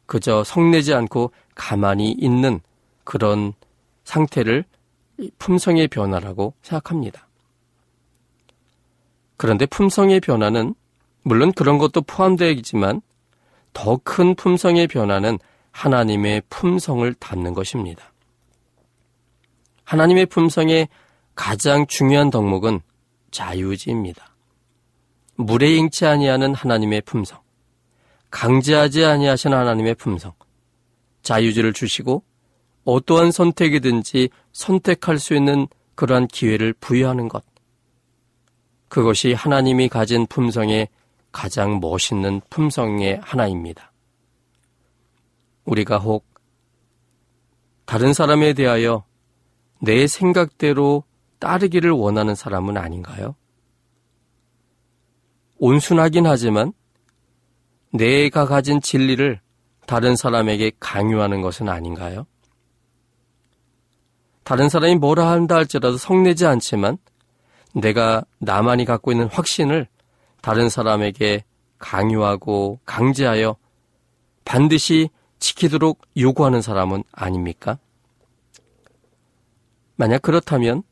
그저 0.06 0.44
성내지 0.44 0.94
않고 0.94 1.32
가만히 1.54 2.12
있는 2.12 2.60
그런 3.04 3.52
상태를 4.04 4.64
품성의 5.38 5.88
변화라고 5.88 6.54
생각합니다. 6.62 7.28
그런데 9.36 9.66
품성의 9.66 10.20
변화는 10.20 10.74
물론 11.22 11.52
그런 11.52 11.78
것도 11.78 12.02
포함되어 12.02 12.54
지만 12.62 13.00
더 13.72 13.98
큰 14.04 14.34
품성의 14.34 14.86
변화는 14.86 15.38
하나님의 15.70 16.42
품성을 16.50 17.12
담는 17.14 17.54
것입니다. 17.54 18.11
하나님의 19.84 20.26
품성의 20.26 20.88
가장 21.34 21.86
중요한 21.86 22.30
덕목은 22.30 22.80
자유지입니다. 23.30 24.34
물에 25.36 25.74
잉치 25.76 26.06
아니하는 26.06 26.54
하나님의 26.54 27.02
품성, 27.02 27.40
강제하지 28.30 29.04
아니하신 29.04 29.52
하나님의 29.52 29.94
품성, 29.94 30.32
자유지를 31.22 31.72
주시고 31.72 32.22
어떠한 32.84 33.30
선택이든지 33.30 34.28
선택할 34.52 35.18
수 35.18 35.34
있는 35.34 35.66
그러한 35.94 36.26
기회를 36.26 36.74
부여하는 36.74 37.28
것. 37.28 37.44
그것이 38.88 39.32
하나님이 39.32 39.88
가진 39.88 40.26
품성의 40.26 40.88
가장 41.30 41.80
멋있는 41.80 42.42
품성의 42.50 43.20
하나입니다. 43.22 43.92
우리가 45.64 45.98
혹 45.98 46.26
다른 47.86 48.12
사람에 48.12 48.52
대하여 48.52 49.04
내 49.84 50.06
생각대로 50.06 51.02
따르기를 51.40 51.90
원하는 51.90 52.36
사람은 52.36 52.76
아닌가요? 52.76 53.34
온순하긴 55.58 56.24
하지만 56.24 56.72
내가 57.92 58.46
가진 58.46 58.80
진리를 58.80 59.40
다른 59.86 60.14
사람에게 60.14 60.70
강요하는 60.78 61.42
것은 61.42 61.68
아닌가요? 61.68 62.26
다른 64.44 64.68
사람이 64.68 64.96
뭐라 64.96 65.32
한다 65.32 65.56
할지라도 65.56 65.96
성내지 65.96 66.46
않지만 66.46 66.96
내가 67.74 68.24
나만이 68.38 68.84
갖고 68.84 69.10
있는 69.10 69.26
확신을 69.26 69.88
다른 70.42 70.68
사람에게 70.68 71.42
강요하고 71.78 72.78
강제하여 72.84 73.56
반드시 74.44 75.10
지키도록 75.40 76.02
요구하는 76.16 76.62
사람은 76.62 77.02
아닙니까? 77.10 77.78
만약 79.96 80.22
그렇다면 80.22 80.82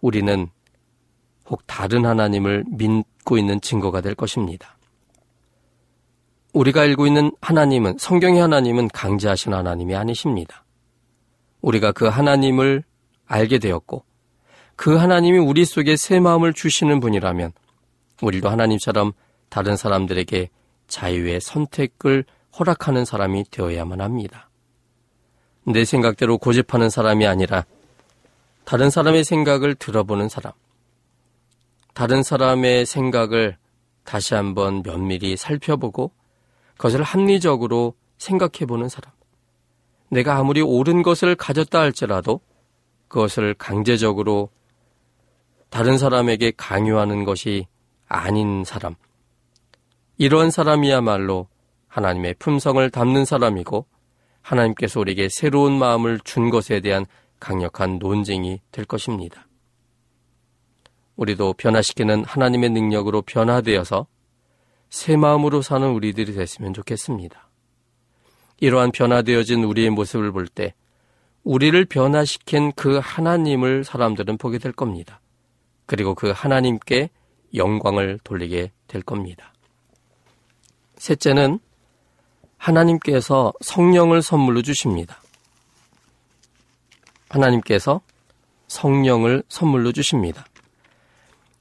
우리는 0.00 0.48
혹 1.48 1.66
다른 1.66 2.06
하나님을 2.06 2.64
믿고 2.68 3.38
있는 3.38 3.60
증거가 3.60 4.00
될 4.00 4.14
것입니다. 4.14 4.76
우리가 6.52 6.82
알고 6.82 7.06
있는 7.06 7.32
하나님은 7.40 7.96
성경의 7.98 8.40
하나님은 8.40 8.88
강제하신 8.88 9.54
하나님이 9.54 9.94
아니십니다. 9.94 10.64
우리가 11.60 11.92
그 11.92 12.06
하나님을 12.06 12.84
알게 13.26 13.58
되었고 13.58 14.04
그 14.76 14.96
하나님이 14.96 15.38
우리 15.38 15.64
속에 15.64 15.96
새 15.96 16.20
마음을 16.20 16.52
주시는 16.52 17.00
분이라면 17.00 17.52
우리도 18.20 18.48
하나님처럼 18.48 19.12
다른 19.48 19.76
사람들에게 19.76 20.48
자유의 20.88 21.40
선택을 21.40 22.24
허락하는 22.58 23.04
사람이 23.04 23.44
되어야만 23.50 24.00
합니다. 24.00 24.50
내 25.64 25.84
생각대로 25.84 26.38
고집하는 26.38 26.90
사람이 26.90 27.26
아니라 27.26 27.64
다른 28.64 28.90
사람의 28.90 29.24
생각을 29.24 29.74
들어보는 29.74 30.28
사람. 30.28 30.52
다른 31.94 32.22
사람의 32.22 32.86
생각을 32.86 33.56
다시 34.04 34.34
한번 34.34 34.82
면밀히 34.82 35.36
살펴보고 35.36 36.12
그것을 36.76 37.02
합리적으로 37.02 37.94
생각해 38.18 38.66
보는 38.66 38.88
사람. 38.88 39.12
내가 40.08 40.36
아무리 40.36 40.60
옳은 40.60 41.02
것을 41.02 41.34
가졌다 41.34 41.78
할지라도 41.78 42.40
그것을 43.08 43.54
강제적으로 43.54 44.50
다른 45.70 45.98
사람에게 45.98 46.52
강요하는 46.56 47.24
것이 47.24 47.66
아닌 48.06 48.64
사람. 48.64 48.94
이러한 50.18 50.50
사람이야말로 50.50 51.48
하나님의 51.88 52.34
품성을 52.38 52.90
담는 52.90 53.24
사람이고 53.24 53.86
하나님께서 54.40 55.00
우리에게 55.00 55.28
새로운 55.30 55.72
마음을 55.78 56.20
준 56.24 56.50
것에 56.50 56.80
대한 56.80 57.06
강력한 57.42 57.98
논쟁이 57.98 58.60
될 58.70 58.84
것입니다. 58.84 59.48
우리도 61.16 61.54
변화시키는 61.54 62.24
하나님의 62.24 62.70
능력으로 62.70 63.22
변화되어서 63.22 64.06
새 64.88 65.16
마음으로 65.16 65.60
사는 65.60 65.90
우리들이 65.90 66.34
됐으면 66.34 66.72
좋겠습니다. 66.72 67.50
이러한 68.60 68.92
변화되어진 68.92 69.64
우리의 69.64 69.90
모습을 69.90 70.30
볼 70.30 70.46
때 70.46 70.74
우리를 71.42 71.84
변화시킨 71.86 72.70
그 72.76 73.00
하나님을 73.02 73.82
사람들은 73.82 74.38
보게 74.38 74.58
될 74.58 74.70
겁니다. 74.70 75.20
그리고 75.86 76.14
그 76.14 76.30
하나님께 76.30 77.10
영광을 77.56 78.20
돌리게 78.22 78.70
될 78.86 79.02
겁니다. 79.02 79.52
셋째는 80.98 81.58
하나님께서 82.56 83.52
성령을 83.60 84.22
선물로 84.22 84.62
주십니다. 84.62 85.21
하나님께서 87.32 88.00
성령을 88.68 89.42
선물로 89.48 89.92
주십니다. 89.92 90.44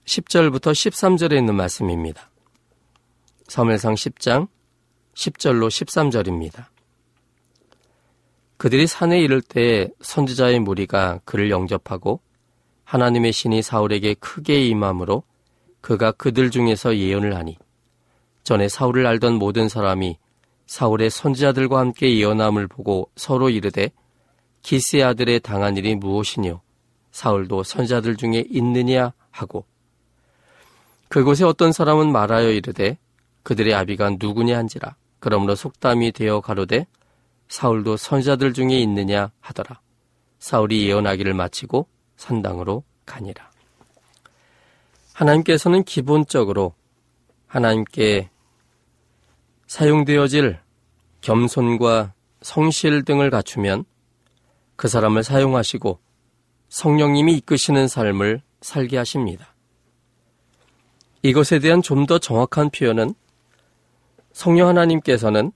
10절부터 0.05 0.71
13절에 0.71 1.37
있는 1.37 1.55
말씀입니다. 1.55 2.29
사무엘상 3.47 3.95
10장 3.95 4.47
10절로 5.13 5.67
13절입니다. 5.69 6.65
그들이 8.57 8.85
산에 8.85 9.19
이를 9.21 9.41
때 9.41 9.89
선지자의 10.01 10.59
무리가 10.59 11.19
그를 11.25 11.49
영접하고 11.49 12.21
하나님의 12.83 13.31
신이 13.31 13.61
사울에게 13.61 14.15
크게 14.15 14.65
임함으로 14.67 15.23
그가 15.79 16.11
그들 16.11 16.51
중에서 16.51 16.95
예언을 16.97 17.35
하니 17.35 17.57
전에 18.43 18.67
사울을 18.67 19.07
알던 19.07 19.35
모든 19.35 19.69
사람이 19.69 20.17
사울의 20.67 21.09
선지자들과 21.09 21.79
함께 21.79 22.17
예언함을 22.17 22.67
보고 22.67 23.09
서로 23.15 23.49
이르되 23.49 23.91
기스의 24.61 25.03
아들의 25.03 25.39
당한 25.41 25.77
일이 25.77 25.95
무엇이뇨? 25.95 26.61
사울도 27.11 27.63
선지자들 27.63 28.15
중에 28.15 28.45
있느냐? 28.49 29.13
하고. 29.31 29.65
그곳에 31.09 31.43
어떤 31.43 31.71
사람은 31.71 32.11
말하여 32.11 32.51
이르되 32.51 32.97
그들의 33.43 33.73
아비가 33.73 34.11
누구냐 34.19 34.57
한지라. 34.57 34.95
그러므로 35.19 35.55
속담이 35.55 36.13
되어 36.13 36.41
가로되 36.41 36.87
사울도 37.49 37.97
선자들 37.97 38.53
중에 38.53 38.79
있느냐? 38.79 39.31
하더라. 39.41 39.81
사울이 40.39 40.87
예언하기를 40.87 41.33
마치고 41.33 41.87
산당으로 42.15 42.83
가니라. 43.05 43.51
하나님께서는 45.13 45.83
기본적으로 45.83 46.73
하나님께 47.47 48.29
사용되어질 49.67 50.59
겸손과 51.19 52.13
성실 52.41 53.03
등을 53.03 53.29
갖추면 53.29 53.85
그 54.81 54.87
사람을 54.87 55.23
사용하시고 55.23 55.99
성령님이 56.69 57.35
이끄시는 57.35 57.87
삶을 57.87 58.41
살게 58.61 58.97
하십니다. 58.97 59.53
이것에 61.21 61.59
대한 61.59 61.83
좀 61.83 62.07
더 62.07 62.17
정확한 62.17 62.71
표현은 62.71 63.13
성령 64.33 64.69
하나님께서는 64.69 65.51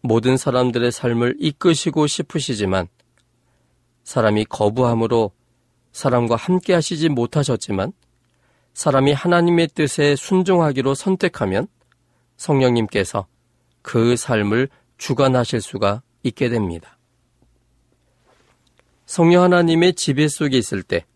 모든 0.00 0.36
사람들의 0.36 0.90
삶을 0.90 1.36
이끄시고 1.38 2.08
싶으시지만 2.08 2.88
사람이 4.02 4.46
거부함으로 4.46 5.30
사람과 5.92 6.34
함께 6.34 6.74
하시지 6.74 7.08
못하셨지만 7.10 7.92
사람이 8.74 9.12
하나님의 9.12 9.68
뜻에 9.68 10.16
순종하기로 10.16 10.94
선택하면 10.94 11.68
성령님께서 12.36 13.28
그 13.82 14.16
삶을 14.16 14.68
주관하실 14.96 15.60
수가 15.60 16.02
있게 16.24 16.48
됩니다. 16.48 16.97
성령 19.08 19.42
하나님의 19.44 19.94
지배 19.94 20.28
속에 20.28 20.58
있을 20.58 20.82
때 20.82 21.06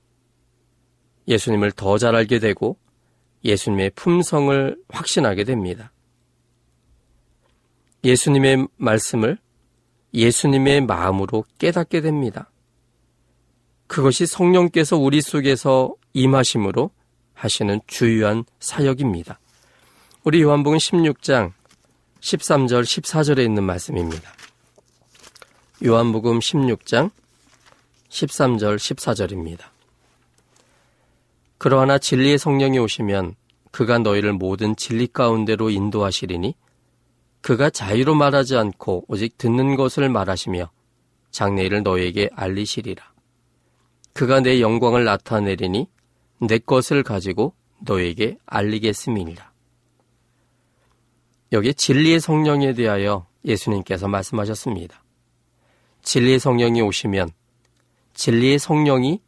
예수님을 1.28 1.72
더 1.72 1.98
잘 1.98 2.16
알게 2.16 2.38
되고 2.38 2.78
예수님의 3.44 3.90
품성을 3.90 4.78
확신하게 4.88 5.44
됩니다. 5.44 5.92
예수님의 8.02 8.66
말씀을 8.78 9.36
예수님의 10.14 10.86
마음으로 10.86 11.44
깨닫게 11.58 12.00
됩니다. 12.00 12.50
그것이 13.88 14.24
성령께서 14.24 14.96
우리 14.96 15.20
속에서 15.20 15.94
임하심으로 16.14 16.90
하시는 17.34 17.78
주요한 17.86 18.44
사역입니다. 18.58 19.38
우리 20.24 20.40
요한복음 20.40 20.78
16장 20.78 21.52
13절 22.20 22.84
14절에 22.84 23.44
있는 23.44 23.64
말씀입니다. 23.64 24.32
요한복음 25.84 26.38
16장 26.38 27.10
13절 28.12 28.76
14절입니다. 28.76 29.64
그러하나 31.58 31.98
진리의 31.98 32.38
성령이 32.38 32.78
오시면 32.78 33.34
그가 33.70 33.98
너희를 33.98 34.34
모든 34.34 34.76
진리 34.76 35.06
가운데로 35.06 35.70
인도하시리니 35.70 36.54
그가 37.40 37.70
자유로 37.70 38.14
말하지 38.14 38.56
않고 38.56 39.06
오직 39.08 39.38
듣는 39.38 39.76
것을 39.76 40.08
말하시며 40.08 40.70
장래일을 41.30 41.82
너에게 41.82 42.28
알리시리라. 42.34 43.12
그가 44.12 44.40
내 44.40 44.60
영광을 44.60 45.04
나타내리니 45.04 45.88
내 46.40 46.58
것을 46.58 47.02
가지고 47.02 47.54
너에게 47.80 48.36
알리겠음이니라. 48.44 49.50
여기 51.52 51.74
진리의 51.74 52.20
성령에 52.20 52.74
대하여 52.74 53.26
예수님께서 53.44 54.08
말씀하셨습니다. 54.08 55.02
진리의 56.02 56.38
성령이 56.38 56.82
오시면 56.82 57.30
진리의 58.14 58.58
성령이 58.58 59.20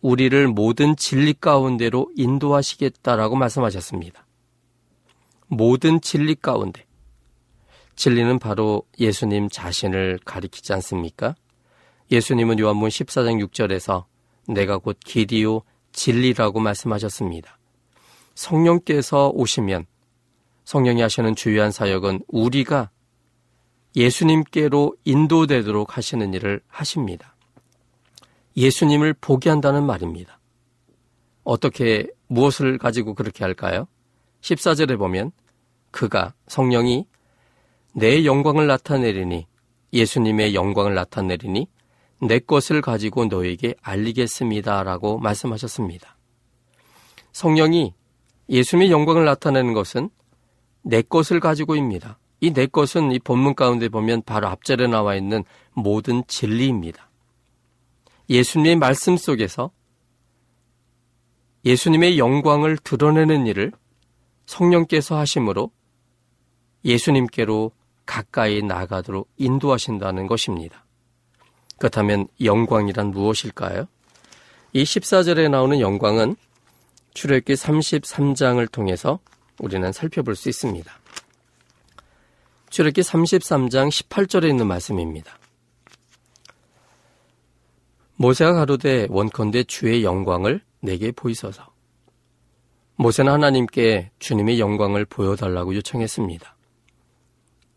우리를 0.00 0.48
모든 0.48 0.96
진리 0.96 1.34
가운데로 1.34 2.10
인도하시겠다라고 2.16 3.36
말씀하셨습니다. 3.36 4.26
모든 5.48 6.00
진리 6.00 6.34
가운데. 6.34 6.84
진리는 7.96 8.38
바로 8.38 8.84
예수님 9.00 9.48
자신을 9.48 10.20
가리키지 10.24 10.72
않습니까? 10.74 11.34
예수님은 12.12 12.60
요한문 12.60 12.90
14장 12.90 13.44
6절에서 13.48 14.04
내가 14.46 14.78
곧 14.78 14.98
길이요 15.04 15.62
진리라고 15.92 16.60
말씀하셨습니다. 16.60 17.58
성령께서 18.34 19.30
오시면 19.30 19.86
성령이 20.64 21.00
하시는 21.00 21.34
주요한 21.34 21.72
사역은 21.72 22.20
우리가 22.28 22.90
예수님께로 23.96 24.94
인도되도록 25.04 25.96
하시는 25.96 26.32
일을 26.34 26.60
하십니다. 26.68 27.34
예수님을 28.58 29.14
보게 29.14 29.50
한다는 29.50 29.86
말입니다. 29.86 30.40
어떻게 31.44 32.08
무엇을 32.26 32.78
가지고 32.78 33.14
그렇게 33.14 33.44
할까요? 33.44 33.86
14절에 34.40 34.98
보면 34.98 35.30
그가 35.90 36.34
성령이 36.48 37.06
내 37.94 38.24
영광을 38.24 38.66
나타내리니 38.66 39.46
예수님의 39.92 40.54
영광을 40.54 40.94
나타내리니 40.94 41.68
내 42.20 42.38
것을 42.40 42.82
가지고 42.82 43.26
너에게 43.26 43.74
알리겠습니다라고 43.80 45.18
말씀하셨습니다. 45.18 46.16
성령이 47.32 47.94
예수님의 48.48 48.90
영광을 48.90 49.24
나타내는 49.24 49.72
것은 49.72 50.10
내 50.82 51.02
것을 51.02 51.38
가지고입니다. 51.40 52.18
이 52.40 52.50
내 52.52 52.66
것은 52.66 53.12
이 53.12 53.18
본문 53.18 53.54
가운데 53.54 53.88
보면 53.88 54.22
바로 54.22 54.48
앞절에 54.48 54.86
나와 54.86 55.14
있는 55.16 55.44
모든 55.74 56.22
진리입니다. 56.26 57.07
예수님의 58.28 58.76
말씀 58.76 59.16
속에서 59.16 59.70
예수님의 61.64 62.18
영광을 62.18 62.76
드러내는 62.76 63.46
일을 63.46 63.72
성령께서 64.46 65.18
하심으로 65.18 65.70
예수님께로 66.84 67.72
가까이 68.06 68.62
나가도록 68.62 69.28
인도하신다는 69.36 70.26
것입니다. 70.26 70.84
그렇다면 71.78 72.28
영광이란 72.42 73.10
무엇일까요? 73.10 73.86
이 74.72 74.82
14절에 74.82 75.50
나오는 75.50 75.80
영광은 75.80 76.36
출애굽기 77.14 77.54
33장을 77.54 78.70
통해서 78.70 79.18
우리는 79.58 79.92
살펴볼 79.92 80.36
수 80.36 80.48
있습니다. 80.48 80.90
출애굽기 82.70 83.00
33장 83.02 83.88
18절에 83.88 84.48
있는 84.48 84.66
말씀입니다. 84.66 85.37
모세가 88.20 88.52
가로되 88.52 89.06
원컨대 89.10 89.62
주의 89.64 90.02
영광을 90.02 90.60
내게 90.80 91.12
보이소서. 91.12 91.68
모세는 92.96 93.32
하나님께 93.32 94.10
주님의 94.18 94.58
영광을 94.58 95.04
보여달라고 95.04 95.72
요청했습니다. 95.76 96.56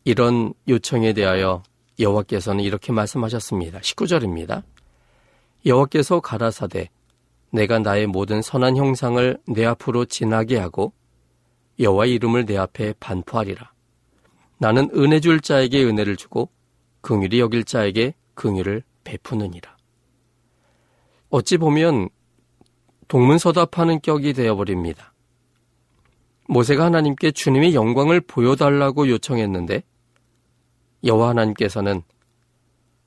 이런 0.03 0.55
요청에 0.67 1.13
대하여 1.13 1.61
여호와께서는 1.99 2.63
이렇게 2.63 2.91
말씀하셨습니다. 2.91 3.81
19절입니다. 3.81 4.63
여호와께서 5.67 6.21
가라사대 6.21 6.89
내가 7.51 7.77
나의 7.77 8.07
모든 8.07 8.41
선한 8.41 8.77
형상을 8.77 9.37
내 9.47 9.63
앞으로 9.65 10.05
지나게 10.05 10.57
하고 10.57 10.91
여호와 11.79 12.07
이름을 12.07 12.47
내 12.47 12.57
앞에 12.57 12.95
반포하리라. 12.99 13.71
나는 14.57 14.89
은혜 14.95 15.19
줄 15.19 15.39
자에게 15.39 15.83
은혜를 15.83 16.15
주고 16.15 16.49
긍휼히 17.01 17.39
여길 17.39 17.63
자에게 17.63 18.15
긍휼을 18.33 18.81
베푸느니라. 19.03 19.80
어찌 21.31 21.57
보면 21.57 22.09
동문서답하는 23.07 24.01
격이 24.01 24.33
되어버립니다. 24.33 25.13
모세가 26.47 26.85
하나님께 26.85 27.31
주님의 27.31 27.73
영광을 27.73 28.19
보여달라고 28.19 29.07
요청했는데 29.07 29.83
여호와 31.05 31.29
하나님께서는 31.29 32.03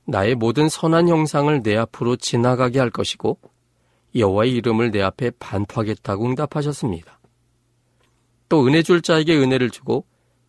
나의 0.06 0.34
모든 0.34 0.68
선한 0.68 1.08
형상을 1.08 1.62
내 1.62 1.76
앞으로 1.76 2.16
지나가게 2.16 2.78
할 2.78 2.90
것이고 2.90 3.38
여호와의 4.16 4.54
이름을 4.54 4.90
내 4.90 5.02
앞에 5.02 5.30
반포하겠다고 5.38 6.24
응답하셨습니다. 6.26 7.20
또 8.48 8.66
은혜 8.66 8.82
줄 8.82 9.02
자에게 9.02 9.37
은혜를 9.37 9.68
주고 9.68 10.06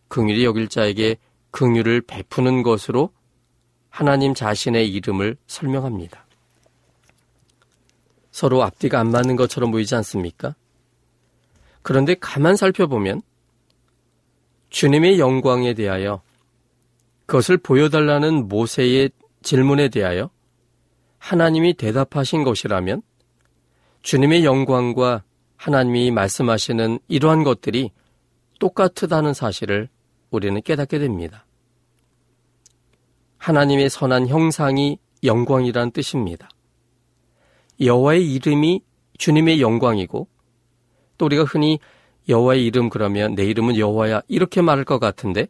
긍휼히 0.08 0.44
여길 0.44 0.68
자에게 0.68 1.16
긍휼을 1.50 2.02
베푸는 2.02 2.62
것으로 2.62 3.10
하나님 3.90 4.32
자신의 4.34 4.90
이름을 4.92 5.36
설명합니다. 5.46 6.25
서로 8.36 8.62
앞뒤가 8.62 9.00
안 9.00 9.10
맞는 9.10 9.34
것처럼 9.36 9.70
보이지 9.70 9.94
않습니까? 9.94 10.54
그런데 11.80 12.14
가만 12.20 12.54
살펴보면 12.54 13.22
주님의 14.68 15.18
영광에 15.18 15.72
대하여 15.72 16.20
그것을 17.24 17.56
보여달라는 17.56 18.46
모세의 18.46 19.08
질문에 19.40 19.88
대하여 19.88 20.28
하나님이 21.16 21.78
대답하신 21.78 22.44
것이라면 22.44 23.00
주님의 24.02 24.44
영광과 24.44 25.22
하나님이 25.56 26.10
말씀하시는 26.10 26.98
이러한 27.08 27.42
것들이 27.42 27.90
똑같다는 28.60 29.32
사실을 29.32 29.88
우리는 30.28 30.60
깨닫게 30.60 30.98
됩니다. 30.98 31.46
하나님의 33.38 33.88
선한 33.88 34.28
형상이 34.28 34.98
영광이란 35.24 35.92
뜻입니다. 35.92 36.50
여호와의 37.80 38.32
이름이 38.34 38.82
주님의 39.18 39.60
영광이고 39.60 40.28
또 41.18 41.24
우리가 41.26 41.44
흔히 41.44 41.78
여호와의 42.28 42.64
이름 42.64 42.88
그러면 42.88 43.34
내 43.34 43.44
이름은 43.44 43.76
여호와야 43.76 44.22
이렇게 44.28 44.62
말할 44.62 44.84
것 44.84 44.98
같은데 44.98 45.46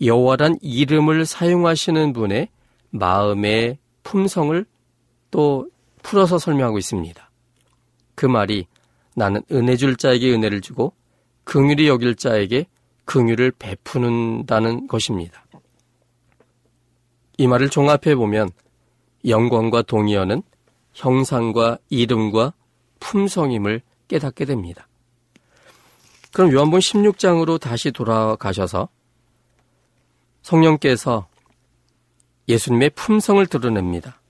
여호와란 0.00 0.58
이름을 0.60 1.24
사용하시는 1.24 2.12
분의 2.12 2.48
마음의 2.90 3.78
품성을 4.02 4.64
또 5.30 5.68
풀어서 6.02 6.38
설명하고 6.38 6.78
있습니다. 6.78 7.30
그 8.14 8.26
말이 8.26 8.66
나는 9.14 9.42
은혜 9.50 9.76
줄 9.76 9.96
자에게 9.96 10.32
은혜를 10.32 10.60
주고 10.60 10.92
긍휼히 11.44 11.88
여길 11.88 12.16
자에게 12.16 12.66
긍휼을 13.04 13.52
베푸는다는 13.52 14.86
것입니다. 14.86 15.44
이 17.38 17.46
말을 17.46 17.68
종합해 17.68 18.14
보면 18.14 18.50
영광과 19.26 19.82
동의어는 19.82 20.42
형상과 20.96 21.76
이름과 21.90 22.54
품성임을 23.00 23.82
깨닫게 24.08 24.46
됩니다. 24.46 24.88
그럼 26.32 26.52
요한복 26.52 26.80
16장으로 26.80 27.60
다시 27.60 27.90
돌아가셔서 27.92 28.88
성령께서 30.42 31.28
예수님의 32.48 32.90
품성을 32.90 33.46
드러냅니다. 33.46 34.20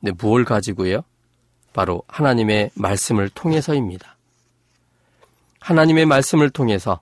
네, 0.00 0.12
무엇을 0.12 0.44
가지고요? 0.44 1.02
바로 1.72 2.02
하나님의 2.08 2.72
말씀을 2.74 3.30
통해서입니다. 3.30 4.16
하나님의 5.60 6.04
말씀을 6.04 6.50
통해서 6.50 7.00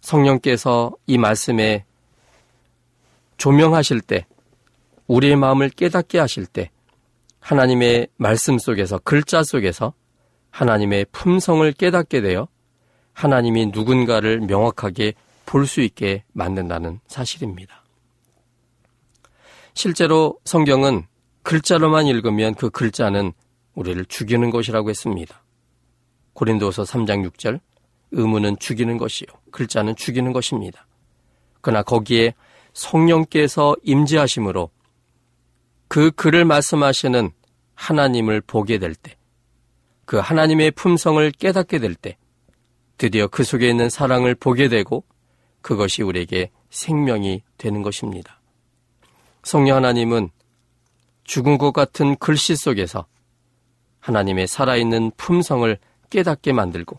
성령께서 0.00 0.92
이 1.06 1.18
말씀에 1.18 1.84
조명하실 3.36 4.00
때, 4.00 4.26
우리의 5.06 5.36
마음을 5.36 5.68
깨닫게 5.70 6.18
하실 6.18 6.46
때, 6.46 6.70
하나님의 7.48 8.08
말씀 8.18 8.58
속에서, 8.58 8.98
글자 8.98 9.42
속에서 9.42 9.94
하나님의 10.50 11.06
품성을 11.12 11.72
깨닫게 11.72 12.20
되어 12.20 12.46
하나님이 13.14 13.68
누군가를 13.68 14.40
명확하게 14.40 15.14
볼 15.46 15.64
수 15.64 15.80
있게 15.80 16.24
만든다는 16.34 17.00
사실입니다. 17.06 17.82
실제로 19.72 20.38
성경은 20.44 21.06
글자로만 21.42 22.06
읽으면 22.06 22.54
그 22.54 22.68
글자는 22.68 23.32
우리를 23.74 24.04
죽이는 24.04 24.50
것이라고 24.50 24.90
했습니다. 24.90 25.42
고린도서 26.34 26.82
3장 26.82 27.26
6절 27.30 27.60
의문은 28.10 28.58
죽이는 28.58 28.98
것이요 28.98 29.26
글자는 29.52 29.96
죽이는 29.96 30.34
것입니다. 30.34 30.86
그러나 31.62 31.82
거기에 31.82 32.34
성령께서 32.74 33.74
임재하심으로 33.84 34.68
그 35.88 36.10
글을 36.10 36.44
말씀하시는 36.44 37.32
하나님을 37.78 38.40
보게 38.40 38.78
될 38.78 38.94
때, 38.94 39.16
그 40.04 40.18
하나님의 40.18 40.72
품성을 40.72 41.30
깨닫게 41.30 41.78
될 41.78 41.94
때, 41.94 42.18
드디어 42.98 43.28
그 43.28 43.44
속에 43.44 43.70
있는 43.70 43.88
사랑을 43.88 44.34
보게 44.34 44.68
되고 44.68 45.04
그것이 45.62 46.02
우리에게 46.02 46.50
생명이 46.70 47.42
되는 47.56 47.82
것입니다. 47.82 48.40
성령 49.44 49.76
하나님은 49.76 50.30
죽은 51.22 51.56
것 51.58 51.72
같은 51.72 52.16
글씨 52.16 52.56
속에서 52.56 53.06
하나님의 54.00 54.48
살아있는 54.48 55.12
품성을 55.16 55.78
깨닫게 56.10 56.52
만들고 56.52 56.98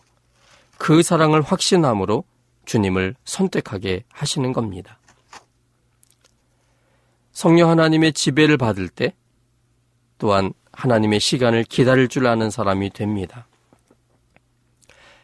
그 0.78 1.04
사랑을 1.04 1.42
확신함으로 1.42 2.24
주님을 2.66 3.16
선택하게 3.26 4.06
하시는 4.10 4.54
겁니다. 4.54 5.00
성령 7.34 7.70
하나님의 7.70 8.14
지배를 8.14 8.58
받을 8.58 8.88
때 8.88 9.14
또한 10.18 10.54
하나님의 10.72 11.20
시간을 11.20 11.64
기다릴 11.64 12.08
줄 12.08 12.28
아는 12.28 12.50
사람이 12.50 12.92
됩니다. 12.92 13.48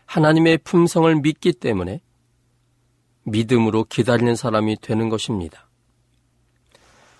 하나님의 0.05 0.59
품성을 0.59 1.13
믿기 1.15 1.53
때문에 1.53 2.01
믿음으로 3.23 3.85
기다리는 3.85 4.35
사람이 4.35 4.77
되는 4.81 5.09
것입니다. 5.09 5.67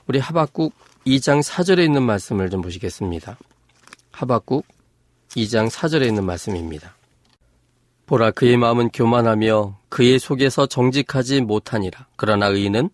우리 0.08 0.20
하박국 0.20 0.74
2장 1.06 1.44
4절에 1.44 1.84
있는 1.84 2.04
말씀을 2.04 2.50
좀 2.50 2.62
보시겠습니다. 2.62 3.38
하박국 4.12 4.66
2장 5.30 5.70
4절에 5.70 6.08
있는 6.08 6.24
말씀입니다. 6.24 6.96
보라 8.06 8.32
그의 8.32 8.56
마음은 8.58 8.90
교만하며 8.90 9.80
그의 9.90 10.20
속에서 10.20 10.68
정직하지 10.68 11.42
못하니라. 11.42 12.08
그러나 12.16 12.48
의인은 12.48 12.92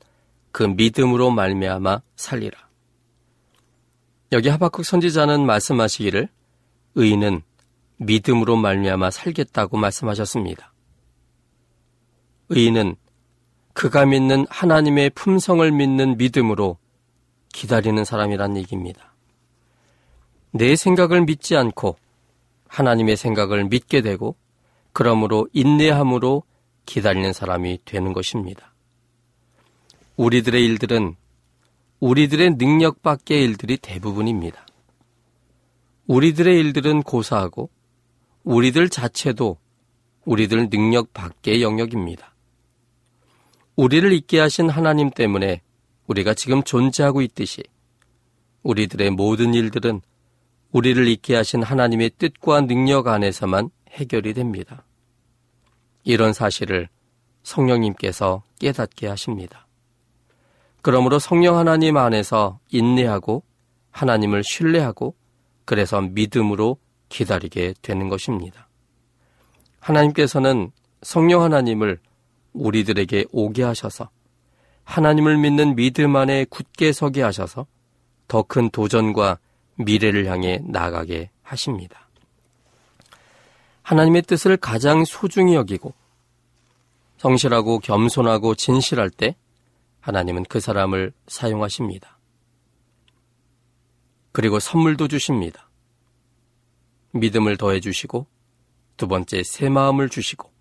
그 0.52 0.64
믿음으로 0.64 1.32
말미암아 1.32 2.02
살리라. 2.16 2.71
여기 4.34 4.48
하박국 4.48 4.86
선지자는 4.86 5.46
말씀하시기를 5.46 6.30
의인은 6.96 7.42
믿음으로 7.98 8.56
말미암아 8.56 9.12
살겠다고 9.12 9.78
말씀하셨습니다. 9.78 10.74
의인은 12.50 12.96
그가 13.74 14.06
믿는 14.06 14.46
하나님의 14.50 15.12
품성을 15.12 15.70
믿는 15.72 16.18
믿음으로 16.18 16.78
기다리는 17.54 18.04
사람이란 18.06 18.58
얘기입니다. 18.58 19.14
내 20.52 20.76
생각을 20.76 21.26
믿지 21.26 21.56
않고 21.56 21.98
하나님의 22.68 23.18
생각을 23.18 23.66
믿게 23.66 24.02
되고 24.02 24.36
그러므로 24.94 25.48
인내함으로 25.52 26.44
기다리는 26.86 27.34
사람이 27.34 27.80
되는 27.86 28.14
것입니다. 28.14 28.74
우리들의 30.16 30.66
일들은 30.66 31.16
우리들의 32.02 32.58
능력 32.58 33.04
밖의 33.04 33.44
일들이 33.44 33.78
대부분입니다. 33.78 34.66
우리들의 36.08 36.60
일들은 36.60 37.04
고사하고 37.04 37.70
우리들 38.44 38.90
자체도 38.90 39.60
우리들 40.26 40.72
능력 40.72 41.14
밖의 41.14 41.62
영역입니다. 41.62 42.34
우리를 43.76 44.12
있게 44.14 44.40
하신 44.40 44.72
하나님 44.72 45.12
때문에 45.12 45.62
우리가 46.08 46.34
지금 46.34 46.64
존재하고 46.64 47.22
있듯이 47.22 47.62
우리들의 48.64 49.12
모든 49.12 49.54
일들은 49.54 50.02
우리를 50.72 51.08
있게 51.08 51.36
하신 51.36 51.62
하나님의 51.62 52.14
뜻과 52.18 52.62
능력 52.62 53.10
안에서만 53.10 53.70
해결이 53.92 54.34
됩니다. 54.34 54.86
이런 56.04 56.34
사실을 56.34 56.90
성령님께서 57.44 58.42
깨닫게 58.58 59.06
하십니다. 59.06 59.68
그러므로 60.82 61.20
성령 61.20 61.58
하나님 61.58 61.98
안에서 61.98 62.60
인내하고 62.70 63.44
하나님을 63.92 64.44
신뢰하고 64.44 65.16
그래서 65.66 66.02
믿음으로 66.02 66.78
기다리게 67.10 67.76
되는 67.82 68.10
것입니다. 68.10 68.68
하나님께서는 69.80 70.72
성령 71.02 71.44
하나님을 71.44 72.00
우리들에게 72.54 73.26
오게 73.32 73.64
하셔서 73.64 74.10
하나님을 74.84 75.38
믿는 75.38 75.76
믿음 75.76 76.16
안에 76.16 76.46
굳게 76.50 76.92
서게 76.92 77.22
하셔서 77.22 77.66
더 78.28 78.44
큰 78.44 78.70
도전과 78.70 79.40
미래를 79.76 80.26
향해 80.26 80.62
나가게 80.64 81.30
하십니다. 81.44 82.10
하나님의 83.84 84.22
뜻을 84.24 84.58
가장 84.58 85.04
소중히 85.06 85.56
여기고 85.56 85.94
성실하고 87.18 87.80
겸손하고 87.80 88.56
진실할 88.56 89.10
때 89.10 89.36
하나님은 90.02 90.44
그 90.44 90.60
사람을 90.60 91.14
사용하십니다. 91.28 92.20
그리고 94.32 94.60
선물도 94.60 95.08
주십니다. 95.08 95.70
믿음을 97.14 97.58
더해 97.58 97.80
주시고 97.80 98.28
두 98.98 99.08
번째 99.08 99.44
새 99.44 99.70
마음을 99.70 100.10
주시고 100.10 100.52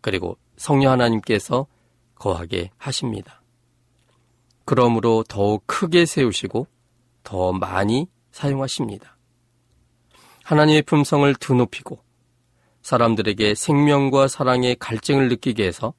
그리고 0.00 0.38
성령 0.56 0.92
하나님께서 0.92 1.66
거하게 2.14 2.70
하십니다. 2.76 3.42
그러므로 4.64 5.24
더욱 5.28 5.62
크게 5.66 6.06
세우시고 6.06 6.66
더 7.22 7.52
많이 7.52 8.08
사용하십니다. 8.30 9.16
하나님의 10.44 10.82
품성을 10.82 11.32
드높이고 11.36 12.00
사람들에게 12.82 13.54
생명과 13.54 14.28
사랑의 14.28 14.76
갈증을 14.76 15.28
느끼게 15.28 15.66
해서 15.66 15.94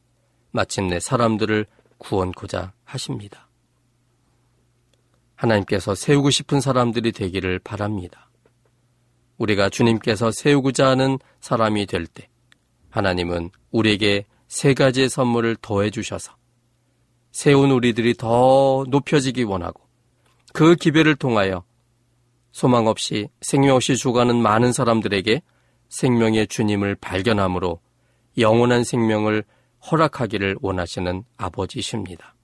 마침내 0.52 1.00
사람들을 1.00 1.66
구원코자 1.98 2.74
하십니다. 2.84 3.48
하나님께서 5.36 5.96
세우고 5.96 6.30
싶은 6.30 6.62
사람들이 6.62 7.12
되기를 7.12 7.60
바랍니다. 7.60 8.30
우리가 9.38 9.70
주님께서 9.70 10.32
세우고자 10.32 10.88
하는 10.88 11.20
사람이 11.42 11.86
될 11.86 12.08
때, 12.08 12.28
하나님은 12.90 13.52
우리에게 13.72 14.26
세 14.48 14.74
가지의 14.74 15.10
선물을 15.10 15.58
더해 15.62 15.92
주셔서 15.92 16.36
세운 17.32 17.70
우리들이 17.70 18.16
더 18.16 18.84
높여지기 18.88 19.44
원하고 19.44 19.84
그 20.54 20.76
기별을 20.76 21.16
통하여 21.16 21.64
소망 22.52 22.88
없이 22.88 23.30
생명 23.42 23.76
없이 23.76 23.96
죽어가는 23.96 24.36
많은 24.42 24.74
사람들에게 24.74 25.42
생명의 25.90 26.48
주님을 26.48 26.96
발견함으로 26.96 27.80
영원한 28.40 28.84
생명을 28.84 29.44
허락하기를 29.90 30.58
원하시는 30.62 31.24
아버지십니다. 31.38 32.36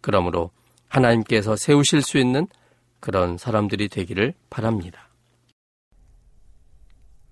그러므로 0.00 0.50
하나님께서 0.88 1.56
세우실 1.56 2.02
수 2.02 2.18
있는 2.18 2.46
그런 3.00 3.38
사람들이 3.38 3.88
되기를 3.88 4.34
바랍니다. 4.50 5.08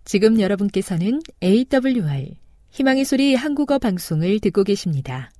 지금 0.05 0.41
여러분께서는 0.41 1.21
AWR 1.43 2.37
희망의 2.71 3.05
소리 3.05 3.35
한국어 3.35 3.79
방송을 3.79 4.39
듣고 4.41 4.63
계십니다. 4.63 5.31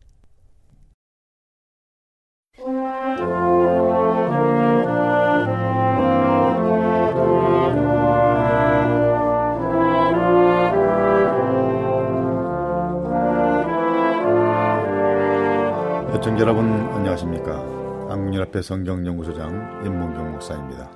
애청자 16.17 16.45
여러분 16.45 16.65
안녕하십니까? 16.65 18.09
한국연합회 18.11 18.63
성경연구소장 18.63 19.85
임문경 19.85 20.33
목사입니다. 20.33 20.91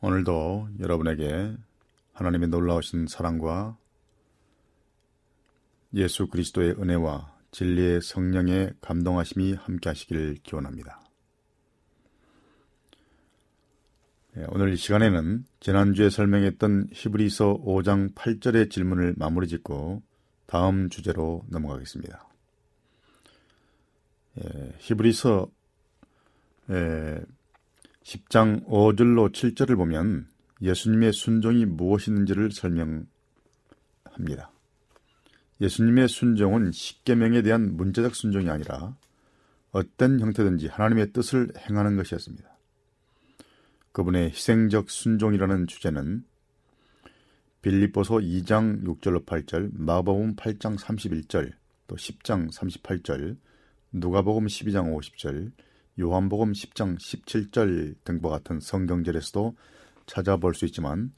오늘도 0.00 0.68
여러분에게 0.78 1.56
하나님의 2.12 2.48
놀라우신 2.48 3.08
사랑과 3.08 3.76
예수 5.94 6.28
그리스도의 6.28 6.76
은혜와 6.78 7.34
진리의 7.50 8.02
성령의 8.02 8.74
감동하심이 8.80 9.54
함께 9.54 9.88
하시길 9.88 10.36
기원합니다. 10.44 11.00
예, 14.36 14.46
오늘 14.50 14.72
이 14.72 14.76
시간에는 14.76 15.44
지난주에 15.58 16.08
설명했던 16.08 16.90
히브리서 16.92 17.62
5장 17.64 18.14
8절의 18.14 18.70
질문을 18.70 19.14
마무리 19.16 19.48
짓고 19.48 20.04
다음 20.46 20.88
주제로 20.88 21.42
넘어가겠습니다. 21.48 22.25
예, 24.38 24.74
히브리서 24.78 25.50
예, 26.70 27.20
10장 28.02 28.66
5절로 28.66 29.32
7절을 29.32 29.76
보면 29.76 30.28
예수님의 30.62 31.12
순종이 31.12 31.64
무엇이는지를 31.64 32.50
설명합니다. 32.52 33.06
예수님의 35.60 36.08
순종은 36.08 36.72
십계명에 36.72 37.42
대한 37.42 37.76
문자적 37.76 38.14
순종이 38.14 38.50
아니라 38.50 38.96
어떤 39.72 40.20
형태든지 40.20 40.68
하나님의 40.68 41.12
뜻을 41.12 41.52
행하는 41.58 41.96
것이었습니다. 41.96 42.48
그분의 43.92 44.30
희생적 44.30 44.90
순종이라는 44.90 45.66
주제는 45.66 46.24
빌립보서 47.62 48.16
2장 48.16 48.84
6절로 48.84 49.24
8절, 49.24 49.70
마가복음 49.72 50.36
8장 50.36 50.78
31절, 50.78 51.52
또 51.88 51.96
10장 51.96 52.52
38절, 52.52 53.36
누가복음 53.92 54.46
12장 54.46 54.94
50절, 54.94 55.52
요한복음 55.98 56.52
10장 56.52 56.98
17절 56.98 57.96
등과 58.04 58.28
같은 58.28 58.60
성경절에서도 58.60 59.56
찾아볼 60.06 60.54
수 60.54 60.64
있지만 60.66 61.12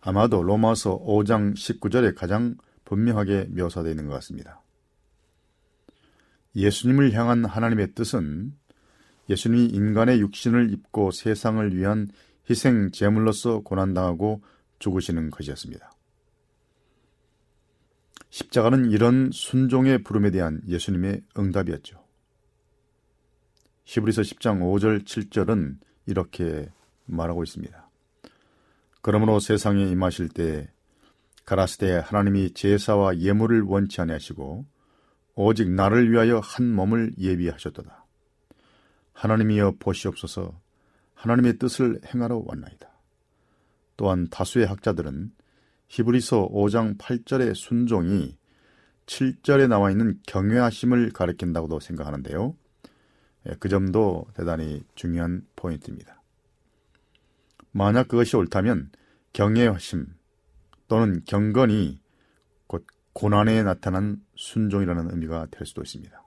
아마도 0.00 0.42
로마서 0.42 0.98
5장 1.00 1.54
19절에 1.54 2.14
가장 2.14 2.56
분명하게 2.84 3.48
묘사되어 3.50 3.90
있는 3.90 4.06
것 4.06 4.14
같습니다. 4.14 4.62
예수님을 6.56 7.12
향한 7.12 7.44
하나님의 7.44 7.94
뜻은 7.94 8.54
예수님이 9.28 9.66
인간의 9.66 10.20
육신을 10.20 10.72
입고 10.72 11.12
세상을 11.12 11.76
위한 11.76 12.08
희생 12.48 12.90
제물로서 12.90 13.60
고난당하고 13.60 14.42
죽으시는 14.80 15.30
것이었습니다. 15.30 15.92
십자가는 18.30 18.90
이런 18.90 19.30
순종의 19.32 20.02
부름에 20.02 20.30
대한 20.30 20.60
예수님의 20.66 21.22
응답이었죠. 21.38 21.99
히브리서 23.90 24.22
10장 24.22 24.60
5절 24.60 25.04
7절은 25.04 25.78
이렇게 26.06 26.68
말하고 27.06 27.42
있습니다. 27.42 27.90
그러므로 29.02 29.40
세상에 29.40 29.82
임하실 29.90 30.28
때 30.28 30.70
가라스되 31.44 31.98
하나님이 31.98 32.54
제사와 32.54 33.18
예물을 33.18 33.62
원치 33.62 34.00
아니하시고 34.00 34.64
오직 35.34 35.68
나를 35.72 36.08
위하여 36.12 36.38
한 36.38 36.72
몸을 36.72 37.14
예비하셨도다. 37.18 38.06
하나님이여 39.12 39.78
보시옵소서 39.80 40.60
하나님의 41.14 41.58
뜻을 41.58 42.00
행하러 42.14 42.44
왔나이다. 42.46 42.88
또한 43.96 44.28
다수의 44.30 44.68
학자들은 44.68 45.32
히브리서 45.88 46.48
5장 46.50 46.96
8절의 46.96 47.56
순종이 47.56 48.38
7절에 49.06 49.66
나와 49.66 49.90
있는 49.90 50.20
경외하심을 50.28 51.10
가리킨다고도 51.10 51.80
생각하는데요. 51.80 52.54
예, 53.48 53.54
그 53.58 53.68
점도 53.68 54.26
대단히 54.34 54.84
중요한 54.94 55.46
포인트입니다. 55.56 56.22
만약 57.72 58.08
그것이 58.08 58.36
옳다면 58.36 58.90
경외하심 59.32 60.06
또는 60.88 61.22
경건이 61.24 62.00
곧 62.66 62.86
고난에 63.12 63.62
나타난 63.62 64.20
순종이라는 64.36 65.10
의미가 65.10 65.46
될 65.50 65.66
수도 65.66 65.82
있습니다. 65.82 66.22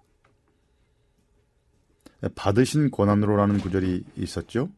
예, 2.24 2.28
받으신 2.30 2.90
고난으로라는 2.92 3.60
구절이 3.60 4.06
있었죠. 4.16 4.70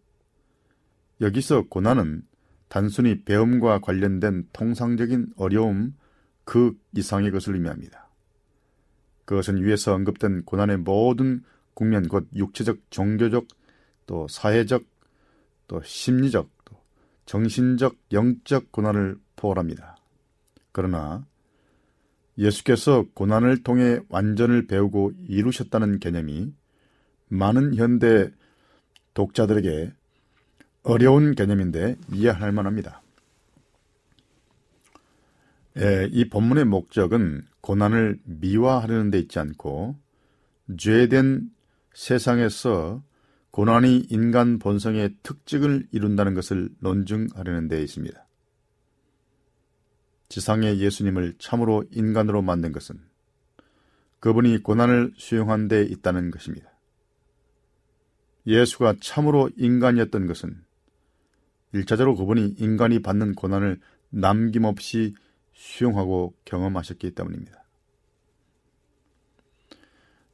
여기서 1.22 1.64
고난은 1.70 2.24
단순히 2.68 3.24
배움과 3.24 3.80
관련된 3.80 4.50
통상적인 4.52 5.34
어려움 5.38 5.96
그 6.44 6.78
이상의 6.94 7.32
것을 7.32 7.56
의미합니다. 7.56 8.10
그것은 9.26 9.64
위에서 9.64 9.94
언급된 9.94 10.44
고난의 10.44 10.78
모든 10.78 11.44
국면 11.76 12.08
곧 12.08 12.28
육체적, 12.36 12.80
종교적, 12.90 13.48
또 14.08 14.28
사회적, 14.28 14.84
또 15.68 15.82
심리적, 15.84 16.50
또 16.66 16.78
정신적, 17.26 17.98
영적 18.12 18.72
고난을 18.72 19.20
포괄합니다. 19.36 19.98
그러나 20.72 21.26
예수께서 22.38 23.06
고난을 23.14 23.64
통해 23.64 24.00
완전을 24.10 24.68
배우고 24.68 25.14
이루셨다는 25.28 26.00
개념이 26.00 26.54
많은 27.28 27.76
현대 27.76 28.32
독자들에게 29.14 29.94
어려운 30.84 31.34
개념인데 31.34 31.96
이해할 32.14 32.52
만합니다. 32.52 33.02
예, 35.78 36.08
이 36.12 36.30
본문의 36.30 36.66
목적은 36.66 37.44
고난을 37.62 38.20
미화하려는 38.24 39.12
데 39.12 39.20
있지 39.20 39.40
않고 39.40 39.98
죄된 40.78 41.50
세상에서 41.96 43.04
고난이 43.52 44.08
인간 44.10 44.60
본성의 44.60 45.16
특징을 45.24 45.88
이룬다는 45.92 46.34
것을 46.34 46.70
논증하려는 46.80 47.70
데 47.70 47.82
있습니다. 47.82 48.28
지상의 50.28 50.82
예수님을 50.82 51.36
참으로 51.40 51.86
인간으로 51.92 52.42
만든 52.42 52.74
것은 52.74 53.00
그분이 54.20 54.62
고난을 54.62 55.14
수용한 55.16 55.70
데 55.70 55.84
있다는 55.84 56.32
것입니다. 56.32 56.70
예수가 58.46 58.96
참으로 59.00 59.50
인간이었던 59.56 60.28
것은 60.28 60.64
일차적으로 61.72 62.16
그분이 62.18 62.56
인간이 62.58 63.02
받는 63.02 63.36
고난을 63.36 63.80
남김없이 64.10 65.16
수용하고 65.54 66.36
경험하셨기 66.44 67.12
때문입니다. 67.12 67.65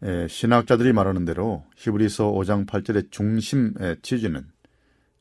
예, 0.04 0.28
신학자들이 0.28 0.94
말하는 0.94 1.26
대로 1.26 1.64
히브리서 1.76 2.32
5장 2.32 2.66
8절의 2.66 3.12
중심의 3.12 3.98
취지는 4.02 4.48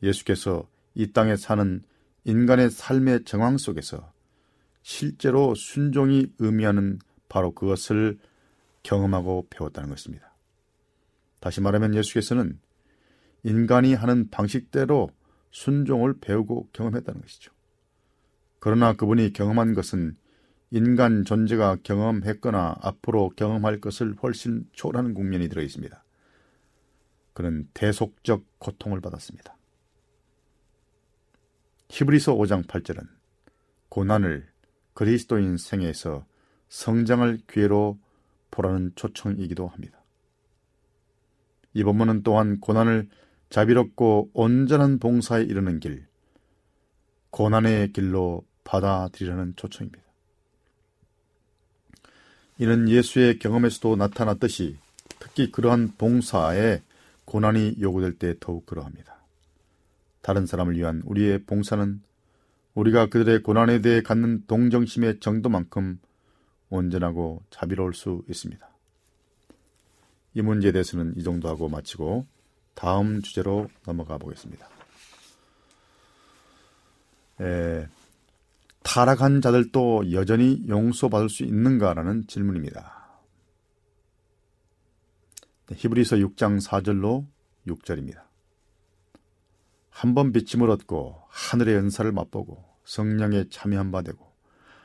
예수께서 0.02 0.66
이 0.94 1.12
땅에 1.12 1.36
사는 1.36 1.82
인간의 2.24 2.70
삶의 2.70 3.24
정황 3.24 3.58
속에서 3.58 4.12
실제로 4.82 5.54
순종이 5.54 6.32
의미하는 6.38 6.98
바로 7.28 7.52
그것을 7.52 8.18
경험하고 8.82 9.48
배웠다는 9.50 9.90
것입니다. 9.90 10.34
다시 11.40 11.60
말하면 11.60 11.94
예수께서는 11.94 12.58
인간이 13.42 13.92
하는 13.92 14.30
방식대로 14.30 15.10
순종을 15.50 16.14
배우고 16.20 16.70
경험했다는 16.72 17.20
것이죠. 17.20 17.52
그러나 18.58 18.94
그분이 18.94 19.32
경험한 19.34 19.74
것은 19.74 20.16
인간 20.70 21.24
존재가 21.24 21.78
경험했거나 21.82 22.76
앞으로 22.80 23.30
경험할 23.30 23.80
것을 23.80 24.14
훨씬 24.22 24.68
초월하는 24.72 25.14
국면이 25.14 25.48
들어 25.48 25.62
있습니다. 25.62 26.04
그는 27.32 27.68
대속적 27.74 28.44
고통을 28.58 29.00
받았습니다. 29.00 29.56
히브리서 31.88 32.34
5장 32.36 32.66
8절은 32.66 33.08
고난을 33.88 34.48
그리스도인 34.94 35.56
생에서 35.56 36.24
성장을 36.68 37.40
기회로 37.50 37.98
보라는 38.52 38.92
초청이기도 38.94 39.66
합니다. 39.66 40.00
이 41.72 41.82
본문은 41.82 42.22
또한 42.22 42.60
고난을 42.60 43.08
자비롭고 43.48 44.30
온전한 44.32 45.00
봉사에 45.00 45.42
이르는 45.42 45.80
길, 45.80 46.06
고난의 47.30 47.92
길로 47.92 48.44
받아들이라는 48.62 49.54
초청입니다. 49.56 50.09
이는 52.60 52.90
예수의 52.90 53.38
경험에서도 53.38 53.96
나타났듯이 53.96 54.76
특히 55.18 55.50
그러한 55.50 55.94
봉사에 55.96 56.82
고난이 57.24 57.76
요구될 57.80 58.18
때 58.18 58.34
더욱 58.38 58.66
그러합니다. 58.66 59.16
다른 60.20 60.44
사람을 60.44 60.76
위한 60.76 61.00
우리의 61.06 61.44
봉사는 61.44 62.02
우리가 62.74 63.06
그들의 63.06 63.42
고난에 63.42 63.80
대해 63.80 64.02
갖는 64.02 64.44
동정심의 64.46 65.20
정도만큼 65.20 66.00
온전하고 66.68 67.42
자비로울 67.48 67.94
수 67.94 68.22
있습니다. 68.28 68.68
이 70.34 70.42
문제에 70.42 70.70
대해서는 70.70 71.14
이 71.16 71.22
정도 71.22 71.48
하고 71.48 71.70
마치고 71.70 72.26
다음 72.74 73.22
주제로 73.22 73.70
넘어가 73.86 74.18
보겠습니다. 74.18 74.68
에, 77.40 77.88
타락한 78.82 79.40
자들도 79.40 80.12
여전히 80.12 80.62
용서받을 80.68 81.28
수 81.28 81.42
있는가라는 81.44 82.26
질문입니다. 82.26 83.20
네, 85.66 85.76
히브리서 85.78 86.16
6장 86.16 86.64
4절로 86.64 87.26
6절입니다. 87.66 88.22
한 89.90 90.14
번 90.14 90.32
비침을 90.32 90.70
얻고 90.70 91.24
하늘의 91.28 91.76
은사를 91.76 92.10
맛보고 92.10 92.64
성령에 92.84 93.48
참여한 93.50 93.90
바 93.92 94.00
되고 94.02 94.32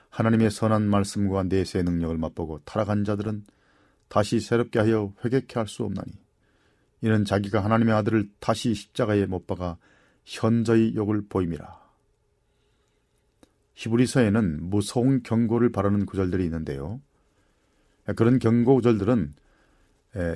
하나님의 0.09 0.51
선한 0.51 0.89
말씀과 0.89 1.43
내세의 1.43 1.83
능력을 1.85 2.17
맛보고 2.17 2.59
타락한 2.65 3.05
자들은 3.05 3.45
다시 4.09 4.39
새롭게 4.41 4.79
하여 4.79 5.13
회개케 5.23 5.57
할 5.57 5.67
수 5.67 5.83
없나니 5.83 6.11
이는 7.01 7.23
자기가 7.23 7.63
하나님의 7.63 7.93
아들을 7.95 8.29
다시 8.39 8.73
십자가에 8.73 9.25
못 9.25 9.47
박아 9.47 9.77
현저히 10.25 10.93
욕을 10.95 11.27
보임이라. 11.29 11.84
히브리서에는 13.75 14.69
무서운 14.69 15.21
경고를 15.21 15.71
바라는 15.71 16.05
구절들이 16.05 16.43
있는데요. 16.45 17.01
그런 18.15 18.39
경고 18.39 18.75
구절들은 18.75 19.33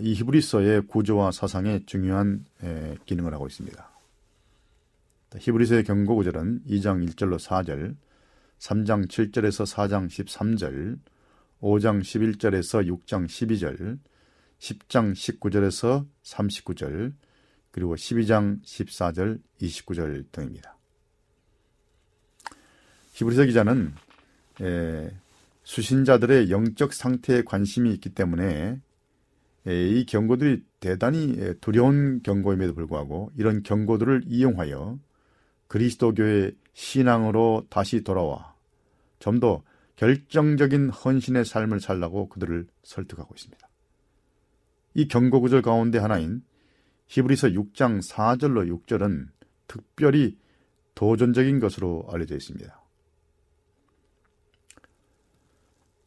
이 0.02 0.14
히브리서의 0.14 0.88
구조와 0.88 1.32
사상에 1.32 1.82
중요한 1.86 2.46
기능을 3.06 3.34
하고 3.34 3.48
있습니다. 3.48 3.90
히브리서의 5.38 5.84
경고 5.84 6.16
구절은 6.16 6.64
2장 6.68 7.08
1절로 7.08 7.38
4절, 7.40 7.96
3장 8.58 9.08
7절에서 9.08 9.66
4장 9.72 10.08
13절, 10.08 11.00
5장 11.62 12.02
11절에서 12.02 12.88
6장 12.88 13.26
12절, 13.26 14.00
10장 14.60 15.14
19절에서 15.14 16.08
39절, 16.24 17.14
그리고 17.72 17.96
12장 17.96 18.62
14절, 18.64 19.40
29절 19.62 20.32
등입니다. 20.32 20.79
히브리서 23.20 23.46
기자는 23.46 23.94
수신자들의 25.64 26.52
영적 26.52 26.94
상태에 26.94 27.42
관심이 27.44 27.92
있기 27.94 28.12
때문에 28.12 28.80
이 29.66 30.06
경고들이 30.08 30.64
대단히 30.80 31.38
두려운 31.60 32.22
경고임에도 32.24 32.74
불구하고 32.74 33.32
이런 33.38 33.62
경고들을 33.62 34.24
이용하여 34.26 34.98
그리스도교의 35.68 36.56
신앙으로 36.74 37.68
다시 37.70 38.04
돌아와 38.04 38.56
좀 39.20 39.42
더 39.42 39.64
결정적인 39.98 40.90
헌신의 40.90 41.44
삶을 41.44 41.82
살라고 41.82 42.30
그들을 42.30 42.68
설득하고 42.84 43.36
있습니다. 43.36 43.70
이 44.94 45.10
경고 45.10 45.42
구절 45.42 45.62
가운데 45.62 46.00
하나인 46.00 46.42
히브리서 47.08 47.50
6장 47.50 48.02
4절로 48.02 48.86
6절은 48.86 49.28
특별히 49.68 50.38
도전적인 50.96 51.60
것으로 51.60 52.08
알려져 52.10 52.36
있습니다. 52.36 52.79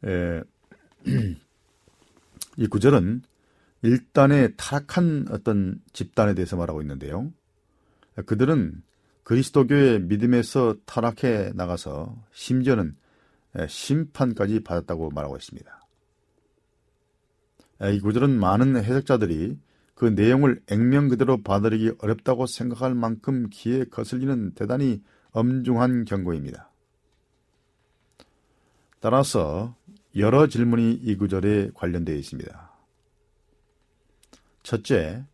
에, 0.05 0.43
이 2.57 2.67
구절은 2.67 3.23
일단의 3.83 4.55
타락한 4.57 5.27
어떤 5.31 5.81
집단에 5.93 6.35
대해서 6.35 6.57
말하고 6.57 6.83
있는데요. 6.83 7.33
그들은 8.27 8.83
그리스도교의 9.25 10.03
믿음에서 10.03 10.77
타락해 10.85 11.53
나가서 11.55 12.17
심지어는 12.33 12.97
심판까지 13.69 14.61
받았다고 14.61 15.11
말하고 15.11 15.37
있습니다. 15.37 15.81
이 17.93 18.01
구절은 18.01 18.39
많은 18.39 18.77
해석자들이 18.77 19.59
그 19.95 20.07
내용을 20.07 20.61
액면 20.71 21.09
그대로 21.09 21.43
받아들이기 21.43 21.93
어렵다고 21.99 22.47
생각할 22.47 22.95
만큼 22.95 23.49
귀에 23.51 23.85
거슬리는 23.85 24.53
대단히 24.55 25.03
엄중한 25.33 26.05
경고입니다. 26.05 26.71
따라서 29.01 29.75
여러 30.17 30.47
질문이 30.47 30.93
이 30.95 31.17
구절에 31.17 31.71
관련되어 31.75 32.15
있습니다. 32.17 32.73
첫째, 34.63 35.25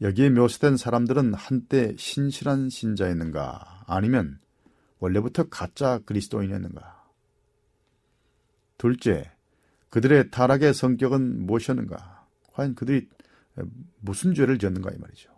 여기에 0.00 0.30
묘사된 0.30 0.76
사람들은 0.76 1.34
한때 1.34 1.94
신실한 1.98 2.70
신자였는가 2.70 3.84
아니면 3.86 4.38
원래부터 4.98 5.48
가짜 5.48 5.98
그리스도인이었는가? 6.04 7.04
둘째, 8.78 9.30
그들의 9.90 10.30
타락의 10.30 10.74
성격은 10.74 11.46
무엇이었는가? 11.46 12.26
과연 12.52 12.74
그들이 12.74 13.08
무슨 14.00 14.34
죄를 14.34 14.58
지었는가 14.58 14.90
이 14.90 14.98
말이죠. 14.98 15.30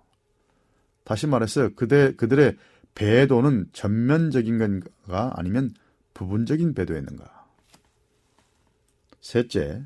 다시 1.05 1.27
말해서 1.27 1.71
그대, 1.75 2.15
그들의 2.15 2.57
배도는 2.95 3.69
전면적인 3.73 4.59
건가 4.59 5.33
아니면 5.37 5.71
부분적인 6.15 6.75
배도였는가? 6.75 7.38
셋째, 9.29 9.85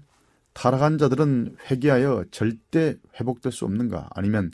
타락한 0.53 0.99
자들은 0.99 1.57
회개하여 1.69 2.27
절대 2.31 2.97
회복될 3.19 3.51
수 3.51 3.65
없는가? 3.65 4.09
아니면 4.15 4.53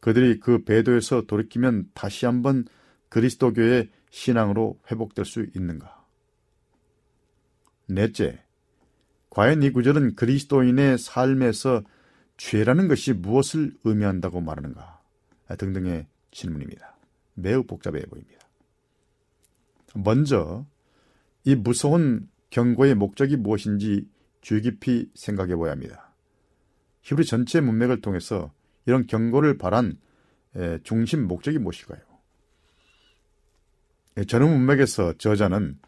그들이 0.00 0.40
그 0.40 0.64
배도에서 0.64 1.22
돌이키면 1.22 1.90
다시 1.94 2.26
한번 2.26 2.64
그리스도교의 3.10 3.90
신앙으로 4.10 4.80
회복될 4.90 5.24
수 5.24 5.46
있는가? 5.54 6.04
넷째, 7.86 8.42
과연 9.30 9.62
이 9.62 9.70
구절은 9.70 10.16
그리스도인의 10.16 10.98
삶에서 10.98 11.84
죄라는 12.36 12.88
것이 12.88 13.12
무엇을 13.12 13.76
의미한다고 13.84 14.40
말하는가? 14.40 15.00
등등의 15.56 16.08
질문입니다. 16.32 16.96
매우 17.34 17.62
복잡해 17.62 18.00
보입니다. 18.06 18.40
먼저 19.94 20.66
이 21.44 21.54
무서운 21.54 22.28
경고의 22.50 22.96
목적이 22.96 23.36
무엇인지 23.36 24.12
주의 24.44 24.60
깊이 24.60 25.10
생각해 25.14 25.56
보아야 25.56 25.72
합니다. 25.72 26.12
히브리 27.00 27.24
전체 27.26 27.62
문맥을 27.62 28.02
통해서 28.02 28.52
이런 28.84 29.06
경고를 29.06 29.56
바란 29.56 29.98
중심 30.82 31.26
목적이 31.26 31.58
무엇일까요? 31.58 32.00
저는 34.28 34.48
문맥에서 34.48 35.14
저자는 35.14 35.78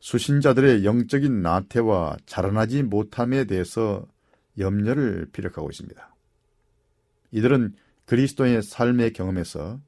수신자들의 0.00 0.84
영적인 0.84 1.42
나태와 1.42 2.16
자라나지 2.26 2.82
못함에 2.82 3.44
대해서 3.44 4.06
염려를 4.58 5.28
피력하고 5.32 5.70
있습니다. 5.70 6.14
이들은 7.30 7.74
그리스도의 8.04 8.62
삶의 8.62 9.12
경험에서 9.12 9.80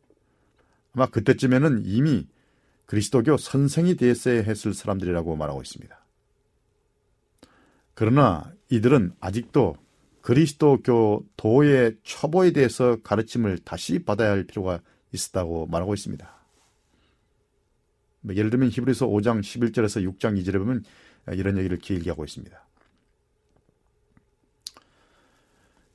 아마 0.92 1.06
그때쯤에는 1.06 1.82
이미 1.84 2.28
그리스도교 2.86 3.36
선생이 3.36 3.96
되었어야 3.96 4.42
했을 4.42 4.72
사람들이라고 4.72 5.34
말하고 5.34 5.62
있습니다. 5.62 5.98
그러나 7.98 8.48
이들은 8.70 9.14
아직도 9.18 9.74
그리스도교 10.20 11.26
도의 11.36 11.96
초보에 12.04 12.52
대해서 12.52 12.96
가르침을 13.02 13.58
다시 13.64 13.98
받아야 14.04 14.30
할 14.30 14.44
필요가 14.44 14.80
있었다고 15.10 15.66
말하고 15.66 15.94
있습니다. 15.94 16.32
뭐 18.20 18.36
예를 18.36 18.50
들면 18.50 18.68
히브리서 18.68 19.08
5장 19.08 19.40
11절에서 19.40 20.08
6장 20.16 20.40
2절에 20.40 20.58
보면 20.58 20.84
이런 21.32 21.58
얘기를 21.58 21.76
길게 21.76 22.10
하고 22.10 22.22
있습니다. 22.22 22.56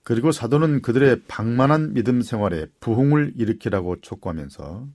그리고 0.03 0.33
사도는 0.33 0.81
그들의 0.81 1.21
방만한 1.29 1.93
믿음 1.93 2.21
생활에 2.21 2.65
부흥을 2.81 3.31
일으키라고 3.37 4.01
촉구하면서 4.01 4.89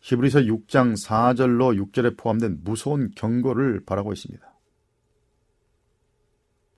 히브리서 0.00 0.40
6장 0.40 1.00
4절로 1.00 1.80
6절에 1.92 2.18
포함된 2.18 2.62
무서운 2.64 3.12
경고를 3.14 3.84
바라고 3.86 4.12
있습니다. 4.12 4.53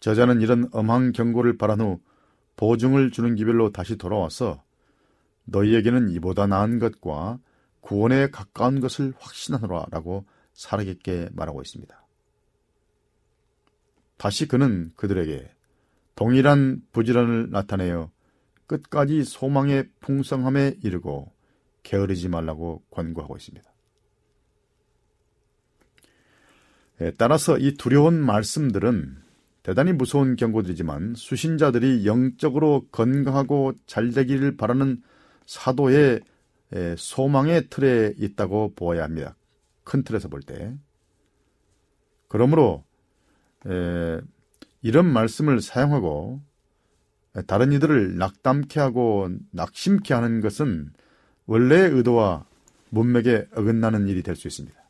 저자는 0.07 0.41
이런 0.41 0.69
엄한 0.71 1.11
경고를 1.11 1.59
바란 1.59 1.81
후 1.81 2.01
보증을 2.55 3.11
주는 3.11 3.35
기별로 3.35 3.73
다시 3.73 3.97
돌아와서 3.97 4.63
너희에게는 5.47 6.11
이보다 6.11 6.47
나은 6.47 6.79
것과 6.79 7.41
구원에 7.81 8.31
가까운 8.31 8.79
것을 8.79 9.15
확신하노라 9.19 9.87
라고 9.91 10.25
살아있게 10.53 11.31
말하고 11.33 11.61
있습니다. 11.61 12.07
다시 14.17 14.47
그는 14.47 14.93
그들에게 14.95 15.51
동일한 16.15 16.83
부지런을 16.93 17.51
나타내어 17.51 18.13
끝까지 18.69 19.25
소망의 19.25 19.89
풍성함에 19.99 20.77
이르고 20.85 21.33
게으르지 21.83 22.29
말라고 22.29 22.85
권고하고 22.91 23.37
있습니다. 23.39 23.69
예, 27.01 27.11
따라서 27.19 27.59
이 27.59 27.75
두려운 27.75 28.23
말씀들은 28.23 29.26
대단히 29.67 29.93
무서운 29.93 30.37
경고들이지만 30.37 31.15
수신자들이 31.17 32.07
영적으로 32.07 32.87
건강하고 32.93 33.73
잘 33.89 34.11
되기를 34.11 34.57
바라는 34.57 35.03
사도의 35.45 36.21
예, 36.77 36.95
소망의 36.97 37.69
틀에 37.69 38.15
있다고 38.17 38.75
보아야 38.77 39.03
합니다. 39.03 39.35
큰 39.83 40.05
틀에서 40.05 40.29
볼 40.29 40.41
때. 40.41 40.73
그러므로 42.29 42.85
에, 43.67 44.21
이런 44.83 45.13
말씀을 45.13 45.61
사용하고 45.61 46.41
다른 47.49 47.73
이들을 47.73 48.19
낙담케 48.19 48.79
하고 48.79 49.29
낙심케 49.51 50.15
하는 50.15 50.41
것은 50.43 50.93
원래의 51.47 51.91
의도와 51.91 52.47
문맥에 52.91 53.49
어긋나는 53.57 54.07
일이 54.07 54.23
될 54.23 54.37
수 54.37 54.47
있습니다. 54.47 54.81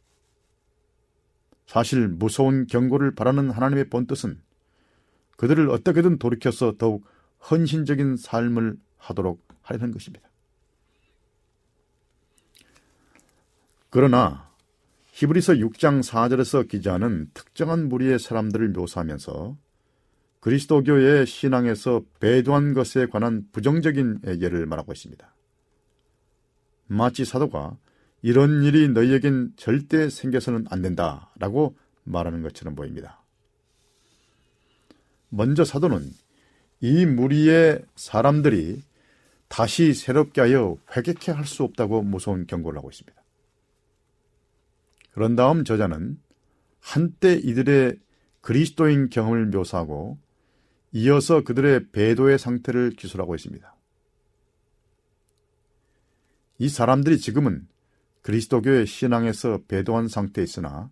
사실 1.66 2.08
무서운 2.08 2.66
경고를 2.66 3.14
바라는 3.14 3.48
하나님의 3.48 3.88
본뜻은 3.88 4.44
그들을 5.36 5.70
어떻게든 5.70 6.18
돌이켜서 6.18 6.74
더욱 6.78 7.04
헌신적인 7.50 8.16
삶을 8.16 8.76
하도록 8.96 9.40
하려는 9.62 9.92
것입니다. 9.92 10.28
그러나 13.90 14.50
히브리서 15.12 15.54
6장 15.54 16.02
4절에서 16.02 16.68
기자는 16.68 17.30
특정한 17.32 17.88
무리의 17.88 18.18
사람들을 18.18 18.68
묘사하면서 18.70 19.56
그리스도교의 20.40 21.26
신앙에서 21.26 22.02
배도한 22.20 22.74
것에 22.74 23.06
관한 23.06 23.48
부정적인 23.52 24.20
예를 24.40 24.66
말하고 24.66 24.92
있습니다. 24.92 25.34
마치 26.86 27.24
사도가 27.24 27.76
이런 28.22 28.62
일이 28.62 28.88
너희에겐 28.88 29.52
절대 29.56 30.08
생겨서는 30.08 30.66
안 30.70 30.82
된다 30.82 31.32
라고 31.38 31.76
말하는 32.04 32.42
것처럼 32.42 32.74
보입니다. 32.74 33.22
먼저 35.28 35.64
사도는 35.64 36.10
이 36.80 37.06
무리의 37.06 37.82
사람들이 37.94 38.82
다시 39.48 39.94
새롭게 39.94 40.40
하여 40.40 40.76
회개케 40.96 41.32
할 41.32 41.44
수 41.44 41.62
없다고 41.62 42.02
무서운 42.02 42.46
경고를 42.46 42.78
하고 42.78 42.90
있습니다. 42.90 43.22
그런 45.12 45.36
다음 45.36 45.64
저자는 45.64 46.18
한때 46.80 47.34
이들의 47.34 47.98
그리스도인 48.40 49.08
경험을 49.08 49.46
묘사하고 49.46 50.18
이어서 50.92 51.42
그들의 51.42 51.90
배도의 51.90 52.38
상태를 52.38 52.90
기술하고 52.90 53.34
있습니다. 53.34 53.74
이 56.58 56.68
사람들이 56.68 57.18
지금은 57.18 57.66
그리스도교의 58.22 58.86
신앙에서 58.86 59.60
배도한 59.68 60.08
상태에 60.08 60.44
있으나 60.44 60.90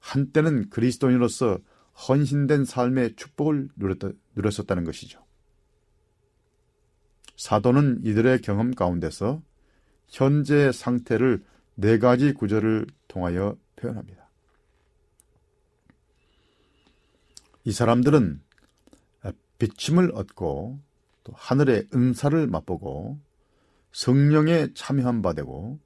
한때는 0.00 0.70
그리스도인으로서 0.70 1.58
헌신된 2.08 2.64
삶의 2.64 3.16
축복을 3.16 3.68
누렸, 3.76 4.60
었다는 4.60 4.84
것이죠. 4.84 5.24
사도는 7.36 8.00
이들의 8.04 8.40
경험 8.42 8.72
가운데서 8.72 9.42
현재 10.08 10.72
상태를 10.72 11.44
네 11.74 11.98
가지 11.98 12.32
구절을 12.32 12.86
통하여 13.08 13.56
표현합니다. 13.76 14.28
이 17.64 17.72
사람들은 17.72 18.42
비침을 19.58 20.10
얻고 20.14 20.80
또 21.22 21.32
하늘의 21.36 21.88
은사를 21.94 22.46
맛보고 22.48 23.20
성령에 23.92 24.74
참여한 24.74 25.22
바 25.22 25.34
되고 25.34 25.78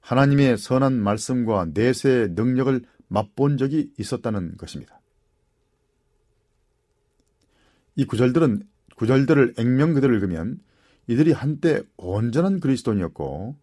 하나님의 0.00 0.58
선한 0.58 0.94
말씀과 1.02 1.68
내세의 1.72 2.30
능력을 2.30 2.84
맛본 3.08 3.56
적이 3.56 3.92
있었다는 3.98 4.56
것입니다. 4.56 4.97
이 7.98 8.04
구절들은 8.04 8.62
구절들을 8.94 9.54
액면 9.58 9.92
그대로 9.92 10.14
읽으면 10.14 10.60
이들이 11.08 11.32
한때 11.32 11.82
온전한 11.96 12.60
그리스도인이었고 12.60 13.56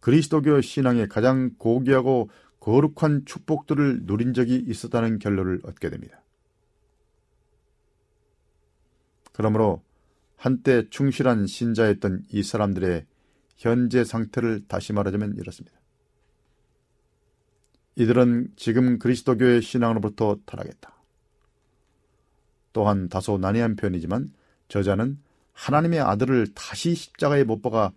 그리스도교 0.00 0.60
신앙의 0.60 1.08
가장 1.08 1.54
고귀하고 1.56 2.28
거룩한 2.60 3.24
축복들을 3.24 4.00
누린 4.02 4.34
적이 4.34 4.62
있었다는 4.66 5.18
결론을 5.18 5.60
얻게 5.64 5.88
됩니다. 5.88 6.22
그러므로 9.32 9.82
한때 10.36 10.86
충실한 10.90 11.46
신자였던 11.46 12.26
이 12.30 12.42
사람들의 12.42 13.06
현재 13.56 14.04
상태를 14.04 14.68
다시 14.68 14.92
말하자면 14.92 15.36
이렇습니다. 15.38 15.78
이들은 17.96 18.52
지금 18.56 18.98
그리스도교의 18.98 19.62
신앙으로부터 19.62 20.36
타락했다. 20.44 20.97
또한 22.72 23.08
다소 23.08 23.38
난해한 23.38 23.76
표현이지만 23.76 24.32
저자는 24.68 25.18
하나님의 25.52 26.00
아들을 26.00 26.54
다시 26.54 26.94
십자가에 26.94 27.44
못 27.44 27.62
박아 27.62 27.92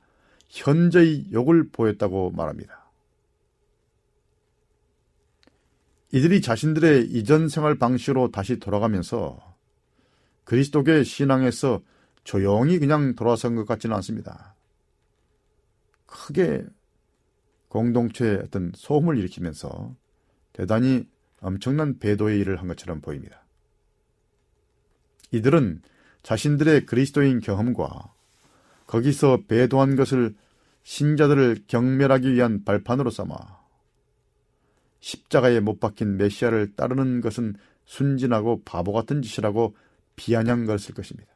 현재의 0.49 1.31
욕을 1.31 1.69
보였다고 1.69 2.31
말합니다. 2.31 2.81
이들이 6.11 6.41
자신들의 6.41 7.05
이전 7.11 7.47
생활 7.47 7.75
방식으로 7.75 8.31
다시 8.31 8.59
돌아가면서 8.59 9.39
그리스도교의 10.43 11.05
신앙에서 11.05 11.81
조용히 12.23 12.79
그냥 12.79 13.15
돌아선 13.15 13.55
것 13.55 13.65
같지는 13.65 13.95
않습니다. 13.97 14.55
크게 16.05 16.65
공동체의 17.69 18.41
어떤 18.43 18.73
소음을 18.75 19.17
일으키면서 19.17 19.95
대단히 20.51 21.07
엄청난 21.39 21.97
배도의 21.99 22.39
일을 22.39 22.59
한 22.59 22.67
것처럼 22.67 22.99
보입니다. 22.99 23.40
이들은 25.31 25.81
자신들의 26.23 26.85
그리스도인 26.85 27.39
경험과 27.39 28.13
거기서 28.87 29.43
배도한 29.47 29.95
것을 29.95 30.35
신자들을 30.83 31.63
경멸하기 31.67 32.33
위한 32.33 32.63
발판으로 32.63 33.09
삼아 33.09 33.35
십자가에 34.99 35.59
못 35.59 35.79
박힌 35.79 36.17
메시아를 36.17 36.75
따르는 36.75 37.21
것은 37.21 37.55
순진하고 37.85 38.61
바보 38.63 38.93
같은 38.93 39.21
짓이라고 39.21 39.75
비아냥거렸을 40.15 40.93
것입니다. 40.93 41.31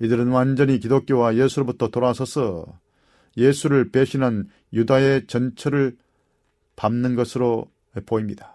이들은 0.00 0.28
완전히 0.28 0.78
기독교와 0.78 1.36
예수로부터 1.36 1.88
돌아서서 1.88 2.78
예수를 3.36 3.90
배신한 3.90 4.48
유다의 4.72 5.26
전철을 5.26 5.96
밟는 6.76 7.14
것으로 7.14 7.70
보입니다. 8.06 8.53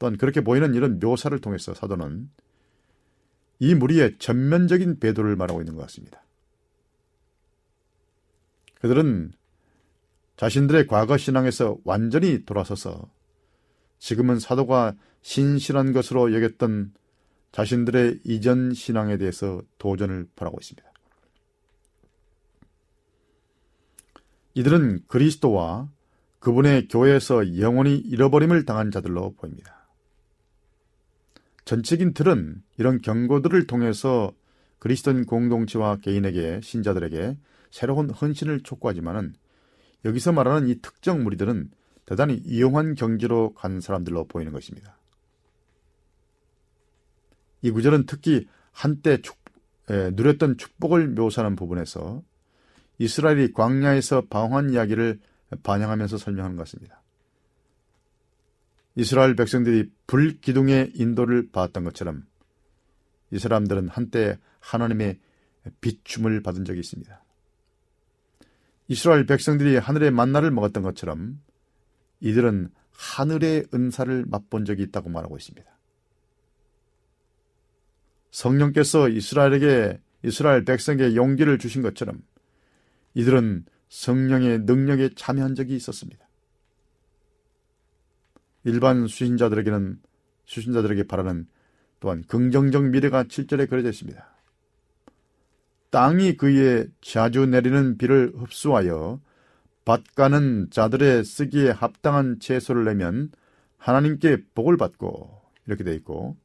또한 0.00 0.16
그렇게 0.16 0.40
보이는 0.40 0.74
이런 0.74 0.98
묘사를 0.98 1.38
통해서 1.40 1.74
사도는 1.74 2.30
이 3.60 3.74
무리의 3.74 4.16
전면적인 4.18 4.98
배도를 4.98 5.36
말하고 5.36 5.60
있는 5.60 5.76
것 5.76 5.82
같습니다. 5.82 6.24
그들은 8.80 9.32
자신들의 10.38 10.86
과거 10.86 11.18
신앙에서 11.18 11.76
완전히 11.84 12.46
돌아서서 12.46 13.12
지금은 13.98 14.38
사도가 14.38 14.96
신실한 15.20 15.92
것으로 15.92 16.32
여겼던 16.32 16.94
자신들의 17.52 18.20
이전 18.24 18.72
신앙에 18.72 19.18
대해서 19.18 19.60
도전을 19.76 20.28
벌하고 20.34 20.56
있습니다. 20.62 20.90
이들은 24.54 25.04
그리스도와 25.08 25.90
그분의 26.38 26.88
교회에서 26.88 27.58
영원히 27.58 27.98
잃어버림을 27.98 28.64
당한 28.64 28.90
자들로 28.90 29.34
보입니다. 29.34 29.79
전적인 31.64 32.14
틀은 32.14 32.62
이런 32.78 33.00
경고들을 33.00 33.66
통해서 33.66 34.32
그리스도인 34.78 35.26
공동체와 35.26 35.96
개인에게 35.96 36.60
신자들에게 36.62 37.36
새로운 37.70 38.10
헌신을 38.10 38.62
촉구하지만은 38.62 39.34
여기서 40.04 40.32
말하는 40.32 40.68
이 40.68 40.80
특정 40.80 41.22
무리들은 41.22 41.70
대단히 42.06 42.34
이용한 42.44 42.94
경지로 42.94 43.54
간 43.54 43.80
사람들로 43.80 44.26
보이는 44.26 44.52
것입니다. 44.52 44.98
이 47.62 47.70
구절은 47.70 48.06
특히 48.06 48.48
한때 48.72 49.20
축, 49.20 49.36
에, 49.90 50.10
누렸던 50.12 50.56
축복을 50.56 51.08
묘사하는 51.08 51.56
부분에서 51.56 52.22
이스라엘이 52.98 53.52
광야에서 53.52 54.26
방황한 54.28 54.70
이야기를 54.70 55.20
반영하면서 55.62 56.18
설명하는 56.18 56.56
것 56.56 56.64
같습니다. 56.64 56.99
이스라엘 58.96 59.36
백성들이 59.36 59.90
불기둥의 60.06 60.92
인도를 60.94 61.50
받았던 61.52 61.84
것처럼 61.84 62.24
이 63.30 63.38
사람들은 63.38 63.88
한때 63.88 64.38
하나님의 64.60 65.18
비춤을 65.80 66.42
받은 66.42 66.64
적이 66.64 66.80
있습니다. 66.80 67.24
이스라엘 68.88 69.26
백성들이 69.26 69.76
하늘의 69.76 70.10
만나를 70.10 70.50
먹었던 70.50 70.82
것처럼 70.82 71.40
이들은 72.20 72.70
하늘의 72.90 73.66
은사를 73.72 74.24
맛본 74.26 74.64
적이 74.64 74.82
있다고 74.84 75.08
말하고 75.08 75.36
있습니다. 75.36 75.70
성령께서 78.30 79.08
이스라엘에게 79.08 80.00
이스라엘 80.24 80.64
백성에게 80.64 81.16
용기를 81.16 81.58
주신 81.58 81.82
것처럼 81.82 82.22
이들은 83.14 83.64
성령의 83.88 84.60
능력에 84.60 85.10
참여한 85.16 85.54
적이 85.54 85.76
있었습니다. 85.76 86.29
일반 88.64 89.06
수신자들에게는 89.06 89.98
수신자들에게 90.44 91.04
바라는 91.04 91.46
또한 92.00 92.22
긍정적 92.26 92.84
미래가 92.84 93.24
7절에 93.24 93.68
그려져 93.68 93.90
있습니다. 93.90 94.26
땅이 95.90 96.36
그의 96.36 96.88
자주 97.00 97.46
내리는 97.46 97.98
비를 97.98 98.32
흡수하여 98.36 99.20
밭가는 99.84 100.68
자들의 100.70 101.24
쓰기에 101.24 101.70
합당한 101.70 102.38
채소를 102.38 102.84
내면 102.84 103.30
하나님께 103.76 104.44
복을 104.54 104.76
받고 104.76 105.40
이렇게 105.66 105.84
돼 105.84 105.94
있고 105.94 106.36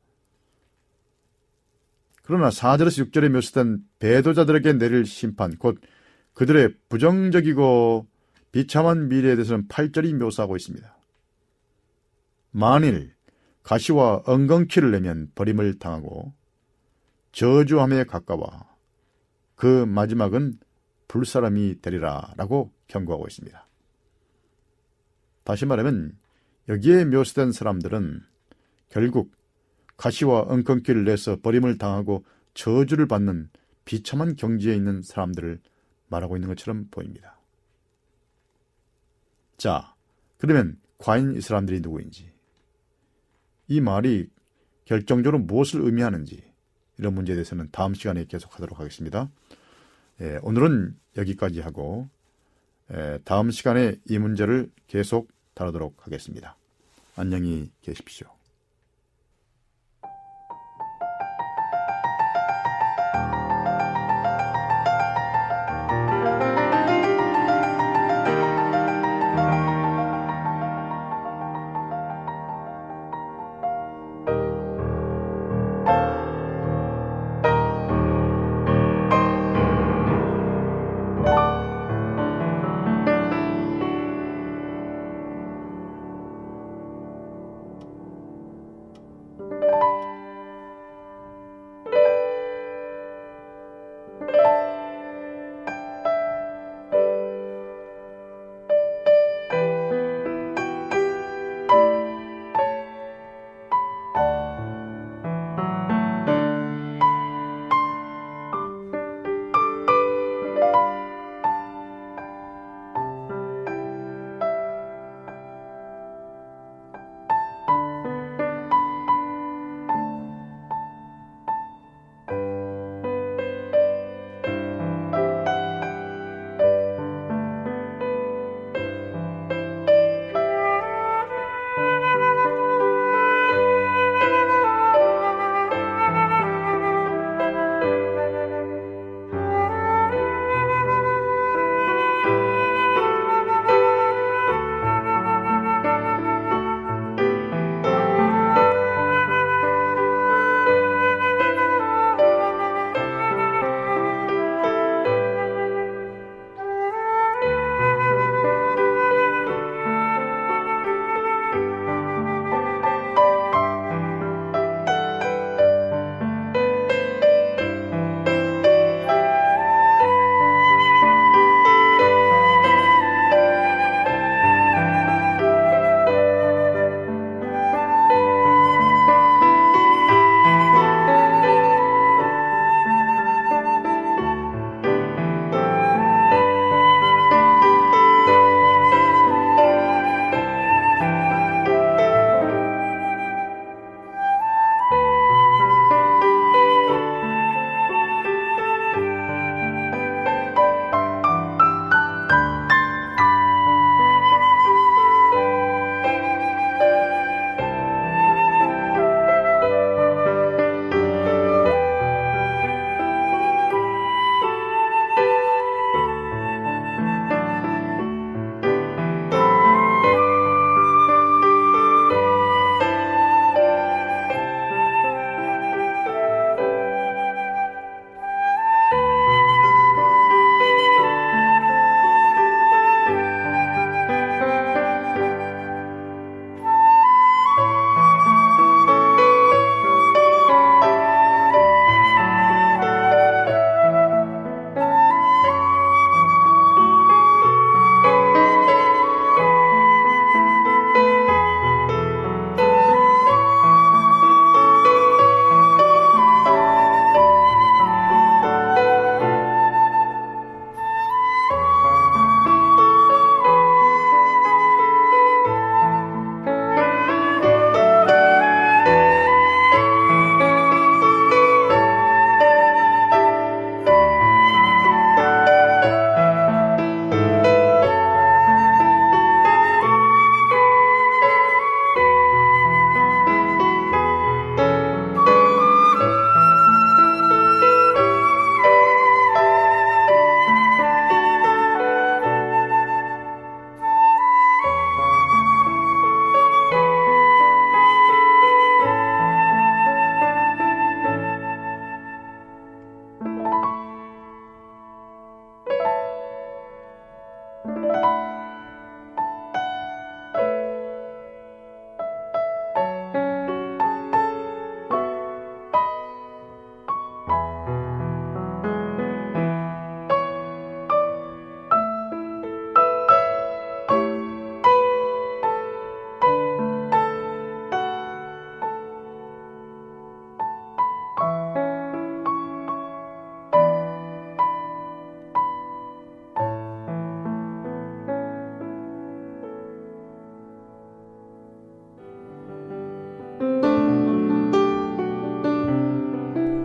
그러나 2.24 2.50
4절에서 2.50 3.12
6절에 3.12 3.30
묘사된 3.30 3.84
배도자들에게 4.00 4.74
내릴 4.74 5.06
심판 5.06 5.56
곧 5.58 5.80
그들의 6.34 6.74
부정적이고 6.90 8.08
비참한 8.52 9.10
미래에 9.10 9.36
대해서는 9.36 9.68
8절이 9.68 10.16
묘사하고 10.16 10.56
있습니다. 10.56 10.95
만일 12.56 13.14
가시와 13.64 14.24
엉겅퀴를 14.26 14.92
내면 14.92 15.30
버림을 15.36 15.78
당하고 15.78 16.34
저주함에 17.34 18.06
가까워 18.06 18.48
그 19.56 19.86
마지막은 19.86 20.58
불사람이 21.10 21.82
되리라 21.82 22.34
라고 22.38 22.72
경고하고 22.88 23.28
있습니다. 23.28 23.68
다시 25.44 25.66
말하면 25.66 26.18
여기에 26.70 27.04
묘사된 27.06 27.52
사람들은 27.52 28.22
결국 28.88 29.34
가시와 29.98 30.44
엉겅퀴를 30.44 31.04
내서 31.04 31.38
버림을 31.42 31.78
당하고 31.78 32.24
저주를 32.54 33.06
받는 33.10 33.50
비참한 33.84 34.38
경지에 34.38 34.74
있는 34.74 35.02
사람들을 35.02 35.60
말하고 36.08 36.38
있는 36.38 36.48
것처럼 36.48 36.88
보입니다. 36.90 37.38
자, 39.58 39.94
그러면 40.38 40.80
과연 41.00 41.36
이 41.36 41.42
사람들이 41.42 41.82
누구인지, 41.82 42.35
이 43.68 43.82
말이 43.82 44.30
결정적으로 44.86 45.40
무엇을 45.40 45.82
의미하는지, 45.82 46.44
이런 46.98 47.14
문제에 47.14 47.36
대해서는 47.36 47.70
다음 47.72 47.94
시간에 47.94 48.26
계속하도록 48.26 48.80
하겠습니다. 48.80 49.30
예, 50.22 50.40
오늘은 50.44 50.96
여기까지 51.18 51.60
하고 51.60 52.08
예, 52.94 53.20
다음 53.26 53.52
시간에 53.52 53.96
이 54.08 54.18
문제를 54.18 54.72
계속 54.88 55.30
다루도록 55.56 56.06
하겠습니다. 56.06 56.56
안녕히 57.16 57.72
계십시오. 57.82 58.28